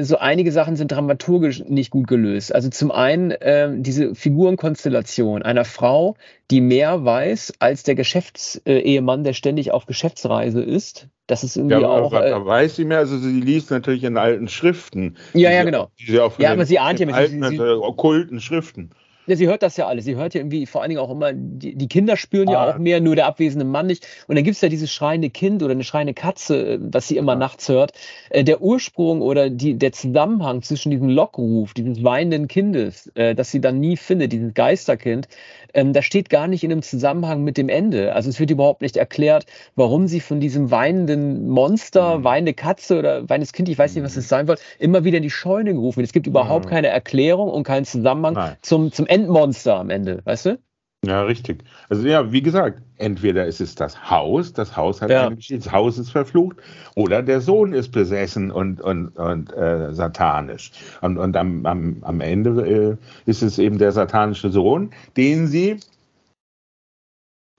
so 0.00 0.16
einige 0.16 0.50
Sachen 0.50 0.76
sind 0.76 0.92
dramaturgisch 0.92 1.64
nicht 1.66 1.90
gut 1.90 2.06
gelöst. 2.06 2.54
Also 2.54 2.70
zum 2.70 2.90
einen 2.90 3.32
äh, 3.32 3.70
diese 3.76 4.14
Figurenkonstellation 4.14 5.42
einer 5.42 5.64
Frau, 5.64 6.16
die 6.50 6.60
mehr 6.60 7.04
weiß 7.04 7.54
als 7.58 7.82
der 7.82 7.94
Geschäftsehemann, 7.94 9.24
der 9.24 9.34
ständig 9.34 9.72
auf 9.72 9.86
Geschäftsreise 9.86 10.62
ist. 10.62 11.08
Das 11.26 11.44
ist 11.44 11.56
irgendwie 11.56 11.80
ja, 11.80 11.88
auch. 11.88 12.12
Aber, 12.12 12.26
äh, 12.26 12.44
weiß 12.44 12.76
sie 12.76 12.84
mehr, 12.84 12.98
also 12.98 13.18
sie 13.18 13.40
liest 13.40 13.70
natürlich 13.70 14.04
in 14.04 14.16
alten 14.16 14.48
Schriften. 14.48 15.16
Ja, 15.32 15.50
ja, 15.50 15.64
genau. 15.64 15.90
Ja, 15.96 16.52
aber 16.52 16.66
sie 16.66 16.78
ahnt 16.78 17.00
ja 17.00 17.06
mit 17.06 17.14
alten, 17.14 17.42
sie, 17.42 17.56
sie, 17.56 17.62
okkulten 17.62 18.40
Schriften. 18.40 18.90
Ja, 19.26 19.36
sie 19.36 19.46
hört 19.46 19.62
das 19.62 19.76
ja 19.76 19.86
alles. 19.86 20.04
Sie 20.04 20.16
hört 20.16 20.34
ja 20.34 20.40
irgendwie 20.40 20.66
vor 20.66 20.82
allen 20.82 20.90
Dingen 20.90 21.00
auch 21.00 21.10
immer, 21.10 21.32
die, 21.32 21.74
die 21.76 21.88
Kinder 21.88 22.16
spüren 22.16 22.48
ah. 22.48 22.52
ja 22.52 22.70
auch 22.70 22.78
mehr, 22.78 23.00
nur 23.00 23.16
der 23.16 23.26
abwesende 23.26 23.64
Mann 23.64 23.86
nicht. 23.86 24.06
Und 24.26 24.36
dann 24.36 24.44
gibt 24.44 24.56
es 24.56 24.60
ja 24.60 24.68
dieses 24.68 24.92
schreiende 24.92 25.30
Kind 25.30 25.62
oder 25.62 25.72
eine 25.72 25.84
schreiende 25.84 26.14
Katze, 26.14 26.78
was 26.80 27.08
sie 27.08 27.16
immer 27.16 27.32
ja. 27.32 27.38
nachts 27.38 27.68
hört. 27.68 27.92
Äh, 28.30 28.44
der 28.44 28.60
Ursprung 28.60 29.22
oder 29.22 29.50
die, 29.50 29.74
der 29.74 29.92
Zusammenhang 29.92 30.62
zwischen 30.62 30.90
diesem 30.90 31.08
Lockruf, 31.08 31.74
dieses 31.74 32.04
weinenden 32.04 32.48
Kindes, 32.48 33.10
äh, 33.14 33.34
das 33.34 33.50
sie 33.50 33.60
dann 33.60 33.80
nie 33.80 33.96
findet, 33.96 34.32
dieses 34.32 34.52
Geisterkind, 34.54 35.28
ähm, 35.74 35.92
das 35.92 36.04
steht 36.04 36.30
gar 36.30 36.46
nicht 36.46 36.64
in 36.64 36.72
einem 36.72 36.82
Zusammenhang 36.82 37.42
mit 37.42 37.56
dem 37.56 37.68
Ende. 37.68 38.14
Also 38.14 38.30
es 38.30 38.40
wird 38.40 38.50
überhaupt 38.50 38.82
nicht 38.82 38.96
erklärt, 38.96 39.46
warum 39.74 40.06
sie 40.06 40.20
von 40.20 40.40
diesem 40.40 40.70
weinenden 40.70 41.48
Monster, 41.48 42.18
mhm. 42.18 42.24
weinende 42.24 42.54
Katze 42.54 42.98
oder 42.98 43.28
weinendes 43.28 43.52
Kind, 43.52 43.68
ich 43.68 43.78
weiß 43.78 43.94
nicht, 43.94 44.04
was 44.04 44.16
es 44.16 44.28
sein 44.28 44.46
soll, 44.46 44.56
immer 44.78 45.04
wieder 45.04 45.18
in 45.18 45.22
die 45.22 45.30
Scheune 45.30 45.74
gerufen 45.74 45.98
wird. 45.98 46.06
Es 46.06 46.12
gibt 46.12 46.26
überhaupt 46.26 46.66
mhm. 46.66 46.70
keine 46.70 46.88
Erklärung 46.88 47.50
und 47.50 47.64
keinen 47.64 47.84
Zusammenhang 47.84 48.56
zum, 48.62 48.92
zum 48.92 49.06
Endmonster 49.14 49.76
am 49.76 49.90
Ende, 49.90 50.20
weißt 50.24 50.46
du? 50.46 50.58
Ja, 51.06 51.22
richtig. 51.22 51.64
Also 51.88 52.06
ja, 52.06 52.32
wie 52.32 52.42
gesagt, 52.42 52.82
entweder 52.96 53.46
ist 53.46 53.60
es 53.60 53.74
das 53.74 54.10
Haus, 54.10 54.52
das 54.52 54.76
Haus 54.76 55.02
hat 55.02 55.10
ja. 55.10 55.30
das 55.30 55.70
Haus 55.70 55.98
ist 55.98 56.10
verflucht, 56.10 56.56
oder 56.96 57.22
der 57.22 57.40
Sohn 57.40 57.72
ist 57.72 57.92
besessen 57.92 58.50
und, 58.50 58.80
und, 58.80 59.08
und 59.16 59.52
äh, 59.52 59.92
satanisch. 59.92 60.72
Und, 61.00 61.18
und 61.18 61.36
am, 61.36 61.64
am, 61.66 61.98
am 62.02 62.20
Ende 62.20 62.66
äh, 62.66 63.30
ist 63.30 63.42
es 63.42 63.58
eben 63.58 63.78
der 63.78 63.92
satanische 63.92 64.50
Sohn, 64.50 64.90
den 65.16 65.46
sie. 65.46 65.78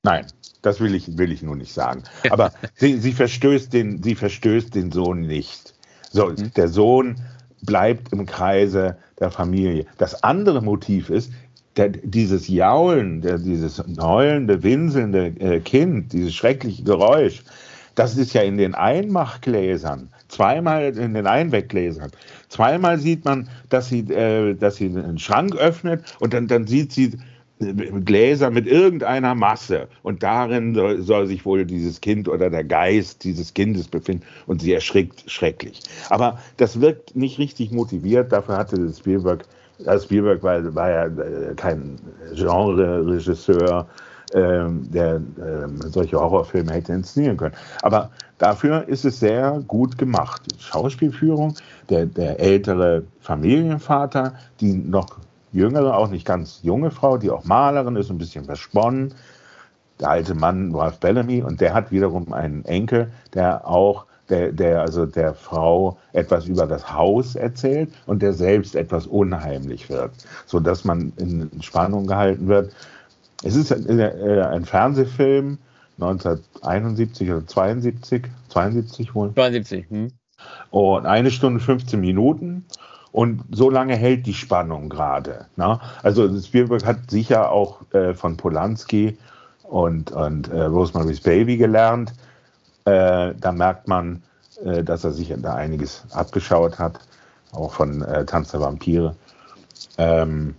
Nein, 0.04 0.26
das 0.62 0.82
will 0.82 0.94
ich, 0.94 1.18
will 1.18 1.32
ich 1.32 1.42
nur 1.42 1.56
nicht 1.56 1.74
sagen. 1.74 2.04
Aber 2.32 2.52
sie, 2.76 2.98
sie, 2.98 3.14
verstößt 3.14 3.72
den, 3.72 4.04
sie 4.04 4.16
verstößt 4.16 4.74
den 4.76 4.92
Sohn 4.92 5.22
nicht. 5.22 5.74
So, 6.10 6.28
mhm. 6.28 6.52
der 6.56 6.68
Sohn 6.68 7.16
bleibt 7.62 8.12
im 8.14 8.26
Kreise 8.26 8.98
der 9.20 9.32
Familie. 9.32 9.86
Das 9.98 10.24
andere 10.24 10.62
Motiv 10.62 11.10
ist, 11.10 11.32
der, 11.78 11.90
dieses 11.90 12.48
Jaulen, 12.48 13.22
der, 13.22 13.38
dieses 13.38 13.84
heulende, 14.00 14.64
winselnde 14.64 15.28
äh, 15.40 15.60
Kind, 15.60 16.14
dieses 16.14 16.34
schreckliche 16.34 16.84
Geräusch, 16.84 17.44
das 17.96 18.18
ist 18.18 18.34
ja 18.34 18.42
in 18.42 18.58
den 18.58 18.76
Einmachgläsern, 18.76 20.10
zweimal 20.28 20.98
in 20.98 21.14
den 21.14 21.28
Einweggläsern. 21.28 22.12
Zweimal 22.50 23.00
sieht 23.00 23.26
man, 23.26 23.50
dass 23.70 23.90
sie, 23.90 24.00
äh, 24.12 24.54
dass 24.56 24.78
sie 24.78 24.88
einen 24.88 25.20
Schrank 25.20 25.56
öffnet 25.56 26.04
und 26.20 26.34
dann, 26.34 26.48
dann 26.48 26.68
sieht 26.68 26.92
sie 26.92 27.18
äh, 27.60 27.74
Gläser 28.02 28.52
mit 28.52 28.68
irgendeiner 28.68 29.34
Masse 29.34 29.88
und 30.04 30.24
darin 30.24 30.76
soll, 30.76 31.02
soll, 31.02 31.28
sich 31.28 31.46
wohl 31.46 31.66
dieses 31.66 32.02
Kind 32.02 32.28
oder 32.28 32.50
der 32.50 32.66
Geist 32.66 33.24
dieses 33.24 33.54
Kindes 33.54 33.88
befinden 33.88 34.26
und 34.46 34.62
sie 34.62 34.74
erschrickt 34.74 35.24
schrecklich. 35.30 35.82
Aber 36.10 36.40
das 36.58 36.82
wirkt 36.82 37.16
nicht 37.16 37.40
richtig 37.40 37.72
motiviert, 37.72 38.32
dafür 38.32 38.58
hatte 38.58 38.94
Spielberg 38.94 39.46
also 39.86 40.06
Spielberg 40.06 40.44
war, 40.44 40.76
war 40.76 40.90
ja 40.90 41.06
äh, 41.06 41.56
kein 41.56 41.98
Genre-Regisseur, 42.34 43.88
ähm, 44.34 44.90
der 44.92 45.16
ähm, 45.16 45.80
solche 45.82 46.20
Horrorfilme 46.20 46.72
hätte 46.74 46.94
inszenieren 46.94 47.38
können. 47.38 47.56
Aber 47.82 48.10
dafür 48.38 48.88
ist 48.88 49.06
es 49.06 49.20
sehr 49.20 49.62
gut 49.68 49.98
gemacht. 49.98 50.42
Schauspielführung, 50.60 51.56
der, 51.90 52.06
der 52.06 52.40
ältere 52.40 53.04
Familienvater, 53.22 54.34
die 54.60 54.74
noch 54.74 55.18
jüngere, 55.52 55.98
auch 55.98 56.10
nicht 56.10 56.26
ganz 56.26 56.60
junge 56.64 56.92
Frau, 56.92 57.18
die 57.18 57.32
auch 57.32 57.46
Malerin 57.46 57.96
ist, 57.96 58.10
ein 58.10 58.18
bisschen 58.18 58.46
versponnen. 58.46 59.14
Der 60.00 60.10
alte 60.10 60.36
Mann 60.36 60.76
Ralph 60.76 61.00
Bellamy 61.00 61.42
und 61.42 61.62
der 61.62 61.74
hat 61.74 61.92
wiederum 61.92 62.34
einen 62.34 62.66
Enkel, 62.66 63.12
der 63.34 63.66
auch 63.66 64.06
der, 64.30 64.52
der 64.52 64.82
also 64.82 65.06
der 65.06 65.34
Frau 65.34 65.98
etwas 66.14 66.46
über 66.46 66.66
das 66.66 66.92
Haus 66.92 67.36
erzählt 67.36 67.90
und 68.06 68.22
der 68.22 68.34
selbst 68.34 68.76
etwas 68.76 69.08
unheimlich 69.08 69.90
wird, 69.90 70.12
sodass 70.46 70.84
man 70.84 71.14
in 71.18 71.50
Spannung 71.62 72.08
gehalten 72.08 72.48
wird. 72.48 72.72
Es 73.44 73.56
ist 73.56 73.72
ein, 73.72 74.00
äh, 74.00 74.42
ein 74.42 74.66
Fernsehfilm 74.66 75.58
1971 76.00 77.32
oder 77.32 77.46
72, 77.46 78.26
72 78.50 79.16
wohl. 79.16 79.34
72. 79.34 79.86
Hm. 79.90 80.12
Und 80.72 81.06
eine 81.06 81.32
Stunde 81.32 81.60
15 81.60 82.00
Minuten. 82.00 82.66
Und 83.12 83.44
so 83.52 83.70
lange 83.70 83.96
hält 83.96 84.26
die 84.26 84.34
Spannung 84.34 84.90
gerade. 84.90 85.46
Ne? 85.56 85.80
Also 86.04 86.38
Spielberg 86.38 86.86
hat 86.86 87.10
sicher 87.10 87.50
auch 87.50 87.82
äh, 87.94 88.14
von 88.14 88.36
Polanski 88.36 89.18
und, 89.64 90.12
und 90.12 90.50
äh, 90.50 90.64
Rosemary's 90.64 91.22
Baby 91.22 91.56
gelernt, 91.56 92.14
äh, 92.86 93.34
da 93.36 93.52
merkt 93.52 93.88
man, 93.88 94.24
äh, 94.64 94.84
dass 94.84 95.04
er 95.04 95.12
sich 95.12 95.34
da 95.38 95.56
einiges 95.56 96.04
abgeschaut 96.12 96.80
hat, 96.80 97.00
auch 97.52 97.74
von 97.74 98.02
äh, 98.02 98.26
Tanz 98.26 98.52
der 98.52 98.62
Vampire. 98.62 99.16
Ähm, 99.98 100.56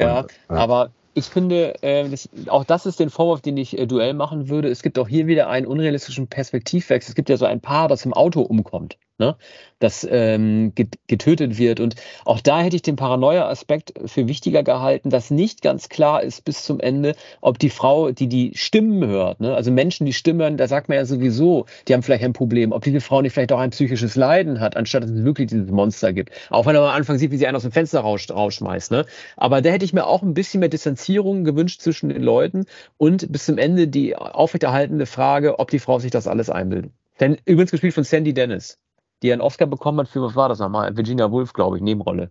ja, 0.00 0.20
und, 0.20 0.30
aber 0.48 0.90
ich 1.14 1.26
finde, 1.26 1.82
äh, 1.82 2.08
das, 2.08 2.28
auch 2.46 2.64
das 2.64 2.86
ist 2.86 3.00
den 3.00 3.10
Vorwurf, 3.10 3.40
den 3.40 3.56
ich 3.56 3.76
äh, 3.76 3.86
Duell 3.86 4.14
machen 4.14 4.48
würde. 4.48 4.68
Es 4.68 4.82
gibt 4.82 4.98
auch 4.98 5.08
hier 5.08 5.26
wieder 5.26 5.48
einen 5.48 5.66
unrealistischen 5.66 6.28
Perspektivwechsel. 6.28 7.10
Es 7.10 7.16
gibt 7.16 7.28
ja 7.28 7.36
so 7.36 7.44
ein 7.44 7.60
Paar, 7.60 7.88
das 7.88 8.04
im 8.04 8.14
Auto 8.14 8.40
umkommt. 8.40 8.96
Ne? 9.18 9.36
das 9.78 10.06
ähm, 10.10 10.72
getötet 11.06 11.58
wird. 11.58 11.80
Und 11.80 11.94
auch 12.24 12.40
da 12.40 12.60
hätte 12.60 12.76
ich 12.76 12.82
den 12.82 12.96
Paranoia-Aspekt 12.96 13.94
für 14.06 14.26
wichtiger 14.26 14.62
gehalten, 14.62 15.10
dass 15.10 15.30
nicht 15.30 15.62
ganz 15.62 15.88
klar 15.88 16.22
ist 16.22 16.44
bis 16.44 16.64
zum 16.64 16.80
Ende, 16.80 17.14
ob 17.40 17.58
die 17.58 17.70
Frau, 17.70 18.10
die 18.10 18.28
die 18.28 18.52
Stimmen 18.54 19.06
hört, 19.06 19.40
ne? 19.40 19.54
also 19.54 19.70
Menschen, 19.70 20.06
die 20.06 20.12
Stimmen, 20.12 20.56
da 20.56 20.66
sagt 20.66 20.88
man 20.88 20.96
ja 20.96 21.04
sowieso, 21.04 21.66
die 21.86 21.94
haben 21.94 22.02
vielleicht 22.02 22.24
ein 22.24 22.32
Problem, 22.32 22.72
ob 22.72 22.82
diese 22.82 23.00
Frau 23.00 23.22
nicht 23.22 23.32
vielleicht 23.32 23.52
auch 23.52 23.58
ein 23.58 23.70
psychisches 23.70 24.16
Leiden 24.16 24.60
hat, 24.60 24.76
anstatt 24.76 25.04
dass 25.04 25.10
es 25.10 25.24
wirklich 25.24 25.48
dieses 25.48 25.70
Monster 25.70 26.12
gibt. 26.12 26.32
Auch 26.50 26.66
wenn 26.66 26.74
man 26.74 26.84
am 26.84 26.96
Anfang 26.96 27.18
sieht, 27.18 27.30
wie 27.30 27.36
sie 27.36 27.46
einen 27.46 27.56
aus 27.56 27.62
dem 27.62 27.72
Fenster 27.72 28.00
raus, 28.00 28.26
rausschmeißt. 28.30 28.90
Ne? 28.90 29.06
Aber 29.36 29.62
da 29.62 29.70
hätte 29.70 29.84
ich 29.84 29.92
mir 29.92 30.06
auch 30.06 30.22
ein 30.22 30.34
bisschen 30.34 30.60
mehr 30.60 30.68
Distanzierung 30.68 31.44
gewünscht 31.44 31.80
zwischen 31.80 32.08
den 32.08 32.22
Leuten 32.22 32.66
und 32.96 33.30
bis 33.30 33.46
zum 33.46 33.58
Ende 33.58 33.88
die 33.88 34.16
aufrechterhaltende 34.16 35.06
Frage, 35.06 35.58
ob 35.58 35.70
die 35.70 35.78
Frau 35.78 35.98
sich 35.98 36.10
das 36.10 36.26
alles 36.26 36.50
einbildet. 36.50 36.92
Denn 37.20 37.36
übrigens 37.44 37.70
gespielt 37.70 37.94
von 37.94 38.04
Sandy 38.04 38.32
Dennis 38.32 38.78
die 39.22 39.32
einen 39.32 39.40
Oscar 39.40 39.66
bekommen 39.66 40.00
hat 40.00 40.08
für, 40.08 40.22
was 40.22 40.36
war 40.36 40.48
das 40.48 40.58
nochmal? 40.58 40.96
Virginia 40.96 41.30
Woolf, 41.30 41.52
glaube 41.52 41.76
ich, 41.76 41.82
Nebenrolle. 41.82 42.30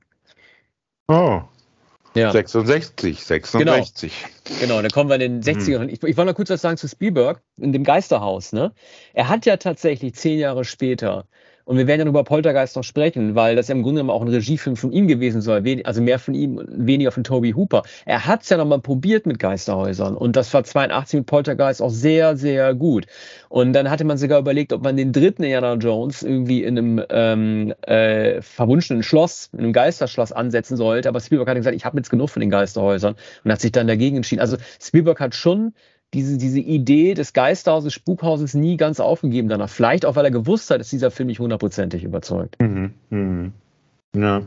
Oh. 1.08 1.42
Ja. 2.14 2.32
66, 2.32 3.24
66. 3.24 4.26
Genau, 4.46 4.60
genau 4.60 4.82
dann 4.82 4.92
kommen 4.92 5.10
wir 5.10 5.20
in 5.20 5.42
den 5.42 5.44
60ern. 5.44 5.82
Hm. 5.82 5.90
Ich, 5.90 6.02
ich 6.02 6.18
wollte 6.18 6.32
noch 6.32 6.36
kurz 6.36 6.50
was 6.50 6.62
sagen 6.62 6.78
zu 6.78 6.88
Spielberg 6.88 7.42
in 7.58 7.74
dem 7.74 7.84
Geisterhaus. 7.84 8.54
Ne? 8.54 8.74
Er 9.14 9.30
hat 9.30 9.46
ja 9.46 9.58
tatsächlich 9.58 10.16
zehn 10.16 10.40
Jahre 10.40 10.66
später 10.66 11.28
und 11.68 11.78
wir 11.78 11.86
werden 11.86 12.00
ja 12.00 12.08
über 12.08 12.24
Poltergeist 12.24 12.78
noch 12.78 12.84
sprechen, 12.84 13.36
weil 13.36 13.58
das 13.58 13.68
ja 13.68 13.76
im 13.76 13.84
Grunde 13.84 14.00
genommen 14.00 14.18
auch 14.18 14.22
ein 14.22 14.30
Regiefilm 14.30 14.78
von 14.78 14.94
ihm 14.94 15.06
gewesen 15.06 15.42
soll. 15.42 15.62
Also 15.84 16.02
mehr 16.02 16.18
von 16.18 16.34
ihm, 16.34 16.66
weniger 16.66 17.12
von 17.12 17.26
Toby 17.26 17.52
Hooper. 17.52 17.84
Er 18.06 18.26
hat 18.26 18.44
es 18.44 18.50
ja 18.50 18.56
nochmal 18.56 18.80
probiert 18.80 19.26
mit 19.26 19.38
Geisterhäusern. 19.38 20.16
Und 20.16 20.38
das 20.38 20.54
war 20.54 20.64
82 20.64 21.20
mit 21.20 21.28
Poltergeist 21.28 21.82
auch 21.82 21.90
sehr, 21.90 22.38
sehr 22.38 22.74
gut. 22.74 23.06
Und 23.50 23.74
dann 23.74 23.90
hatte 23.90 24.06
man 24.06 24.18
sogar 24.18 24.40
überlegt, 24.40 24.72
ob 24.72 24.82
man 24.82 24.96
den 24.96 25.12
dritten 25.12 25.44
Indiana 25.44 25.74
Jones 25.74 26.24
irgendwie 26.24 26.64
in 26.64 26.78
einem 26.78 27.04
ähm, 27.10 27.74
äh, 27.82 28.42
verwunschenen 28.42 29.04
Schloss, 29.04 29.50
in 29.52 29.60
einem 29.60 29.74
Geisterschloss 29.74 30.32
ansetzen 30.32 30.78
sollte. 30.78 31.10
Aber 31.10 31.20
Spielberg 31.20 31.50
hat 31.50 31.58
gesagt, 31.58 31.76
ich 31.76 31.84
habe 31.84 31.98
jetzt 31.98 32.10
genug 32.10 32.30
von 32.30 32.40
den 32.40 32.50
Geisterhäusern 32.50 33.16
und 33.44 33.52
hat 33.52 33.60
sich 33.60 33.74
dann 33.74 33.88
dagegen 33.88 34.16
entschieden. 34.16 34.40
Also 34.40 34.56
Spielberg 34.80 35.20
hat 35.20 35.36
schon 35.36 35.74
diese, 36.14 36.38
diese 36.38 36.60
Idee 36.60 37.14
des 37.14 37.34
Geisterhauses, 37.34 37.94
Spukhauses 37.94 38.54
nie 38.54 38.78
ganz 38.78 39.00
aufgegeben 39.00 39.50
danach. 39.50 39.70
Vielleicht 39.70 40.06
auch, 40.06 40.16
weil 40.16 40.26
er 40.26 40.32
gewusst 40.32 40.70
hat, 40.70 40.80
dass 40.80 40.90
dieser 40.90 41.12
Film 41.12 41.28
nicht 41.28 41.40
hundertprozentig 41.40 42.04
überzeugt. 42.04 42.56
Mhm, 42.62 42.94
mhm. 43.10 43.54
Ja. 44.16 44.42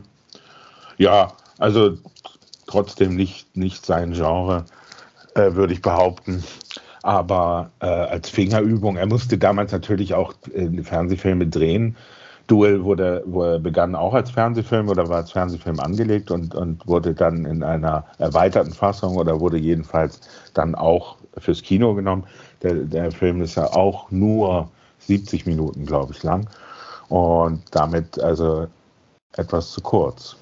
ja, 0.97 1.33
also 1.59 1.97
trotzdem 2.65 3.15
nicht, 3.15 3.55
nicht 3.55 3.85
sein 3.85 4.13
Genre, 4.13 4.65
äh, 5.35 5.53
würde 5.53 5.73
ich 5.73 5.81
behaupten. 5.81 6.43
Aber 7.03 7.71
äh, 7.79 7.85
als 7.85 8.29
Fingerübung, 8.29 8.97
er 8.97 9.07
musste 9.07 9.37
damals 9.37 9.71
natürlich 9.71 10.13
auch 10.13 10.33
äh, 10.53 10.83
Fernsehfilme 10.83 11.47
drehen. 11.47 11.95
Duel 12.47 12.83
wurde, 12.83 13.23
wurde, 13.25 13.59
begann 13.59 13.95
auch 13.95 14.13
als 14.13 14.31
Fernsehfilm 14.31 14.89
oder 14.89 15.07
war 15.07 15.17
als 15.17 15.31
Fernsehfilm 15.31 15.79
angelegt 15.79 16.31
und, 16.31 16.53
und 16.53 16.85
wurde 16.87 17.13
dann 17.13 17.45
in 17.45 17.63
einer 17.63 18.05
erweiterten 18.17 18.73
Fassung 18.73 19.15
oder 19.15 19.39
wurde 19.39 19.57
jedenfalls 19.57 20.19
dann 20.53 20.75
auch 20.75 21.17
fürs 21.37 21.61
Kino 21.61 21.93
genommen. 21.93 22.25
Der, 22.63 22.73
der 22.73 23.11
Film 23.11 23.41
ist 23.41 23.55
ja 23.55 23.67
auch 23.67 24.11
nur 24.11 24.69
70 24.99 25.45
Minuten, 25.45 25.85
glaube 25.85 26.13
ich, 26.13 26.23
lang. 26.23 26.47
Und 27.09 27.63
damit 27.71 28.19
also 28.19 28.67
etwas 29.35 29.71
zu 29.71 29.81
kurz. 29.81 30.35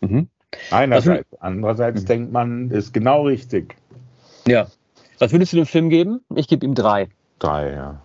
Mhm. 0.00 0.28
Einerseits. 0.70 1.26
Also, 1.32 1.36
Andererseits 1.40 2.02
mhm. 2.02 2.06
denkt 2.06 2.32
man, 2.32 2.70
ist 2.70 2.92
genau 2.92 3.26
richtig. 3.26 3.76
Ja. 4.46 4.66
Was 5.18 5.32
würdest 5.32 5.52
du 5.52 5.56
dem 5.56 5.66
Film 5.66 5.90
geben? 5.90 6.20
Ich 6.34 6.48
gebe 6.48 6.66
ihm 6.66 6.74
drei. 6.74 7.08
Drei, 7.38 7.72
ja. 7.72 8.00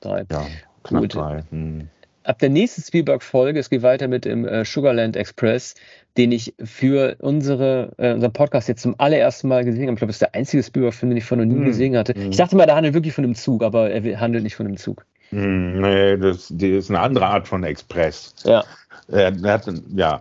Drei. 0.00 0.24
Ja, 0.30 0.46
knapp 0.82 1.02
Gut. 1.02 1.14
drei. 1.14 1.44
Hm 1.50 1.88
ab 2.24 2.38
der 2.38 2.50
nächsten 2.50 2.82
Spielberg-Folge, 2.82 3.58
es 3.58 3.70
geht 3.70 3.82
weiter 3.82 4.08
mit 4.08 4.24
dem 4.24 4.46
äh, 4.46 4.64
Sugarland 4.64 5.16
Express, 5.16 5.74
den 6.16 6.32
ich 6.32 6.54
für 6.62 7.16
unsere, 7.20 7.92
äh, 7.98 8.12
unseren 8.12 8.32
Podcast 8.32 8.68
jetzt 8.68 8.82
zum 8.82 8.94
allerersten 8.98 9.48
Mal 9.48 9.64
gesehen 9.64 9.84
habe. 9.84 9.92
Ich 9.92 9.98
glaube, 9.98 10.08
das 10.08 10.16
ist 10.16 10.22
der 10.22 10.34
einzige 10.34 10.62
Spielberg-Film, 10.62 11.10
den 11.10 11.18
ich 11.18 11.24
von 11.24 11.38
noch 11.38 11.44
nie 11.44 11.60
mm. 11.60 11.64
gesehen 11.64 11.96
hatte. 11.96 12.18
Mm. 12.18 12.30
Ich 12.30 12.36
dachte 12.36 12.56
mal, 12.56 12.66
der 12.66 12.76
handelt 12.76 12.94
wirklich 12.94 13.14
von 13.14 13.24
einem 13.24 13.34
Zug, 13.34 13.62
aber 13.62 13.90
er 13.90 14.20
handelt 14.20 14.42
nicht 14.42 14.56
von 14.56 14.66
einem 14.66 14.76
Zug. 14.76 15.04
Mm, 15.30 15.80
nee, 15.80 16.16
das, 16.16 16.48
das 16.50 16.62
ist 16.62 16.90
eine 16.90 17.00
andere 17.00 17.26
Art 17.26 17.46
von 17.46 17.62
Express. 17.64 18.34
Ja. 18.44 18.64
Er, 19.08 19.32
hat, 19.42 19.70
ja, 19.94 20.20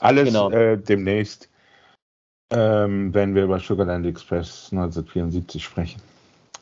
alles 0.00 0.24
genau. 0.24 0.50
äh, 0.50 0.76
demnächst, 0.76 1.48
ähm, 2.52 3.14
wenn 3.14 3.34
wir 3.34 3.44
über 3.44 3.60
Sugarland 3.60 4.06
Express 4.06 4.68
1974 4.72 5.62
sprechen. 5.62 6.00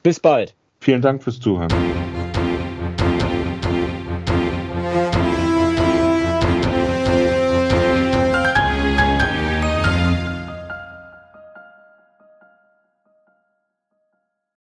Bis 0.02 0.20
bald. 0.20 0.54
Vielen 0.80 1.00
Dank 1.00 1.22
fürs 1.22 1.40
Zuhören. 1.40 1.70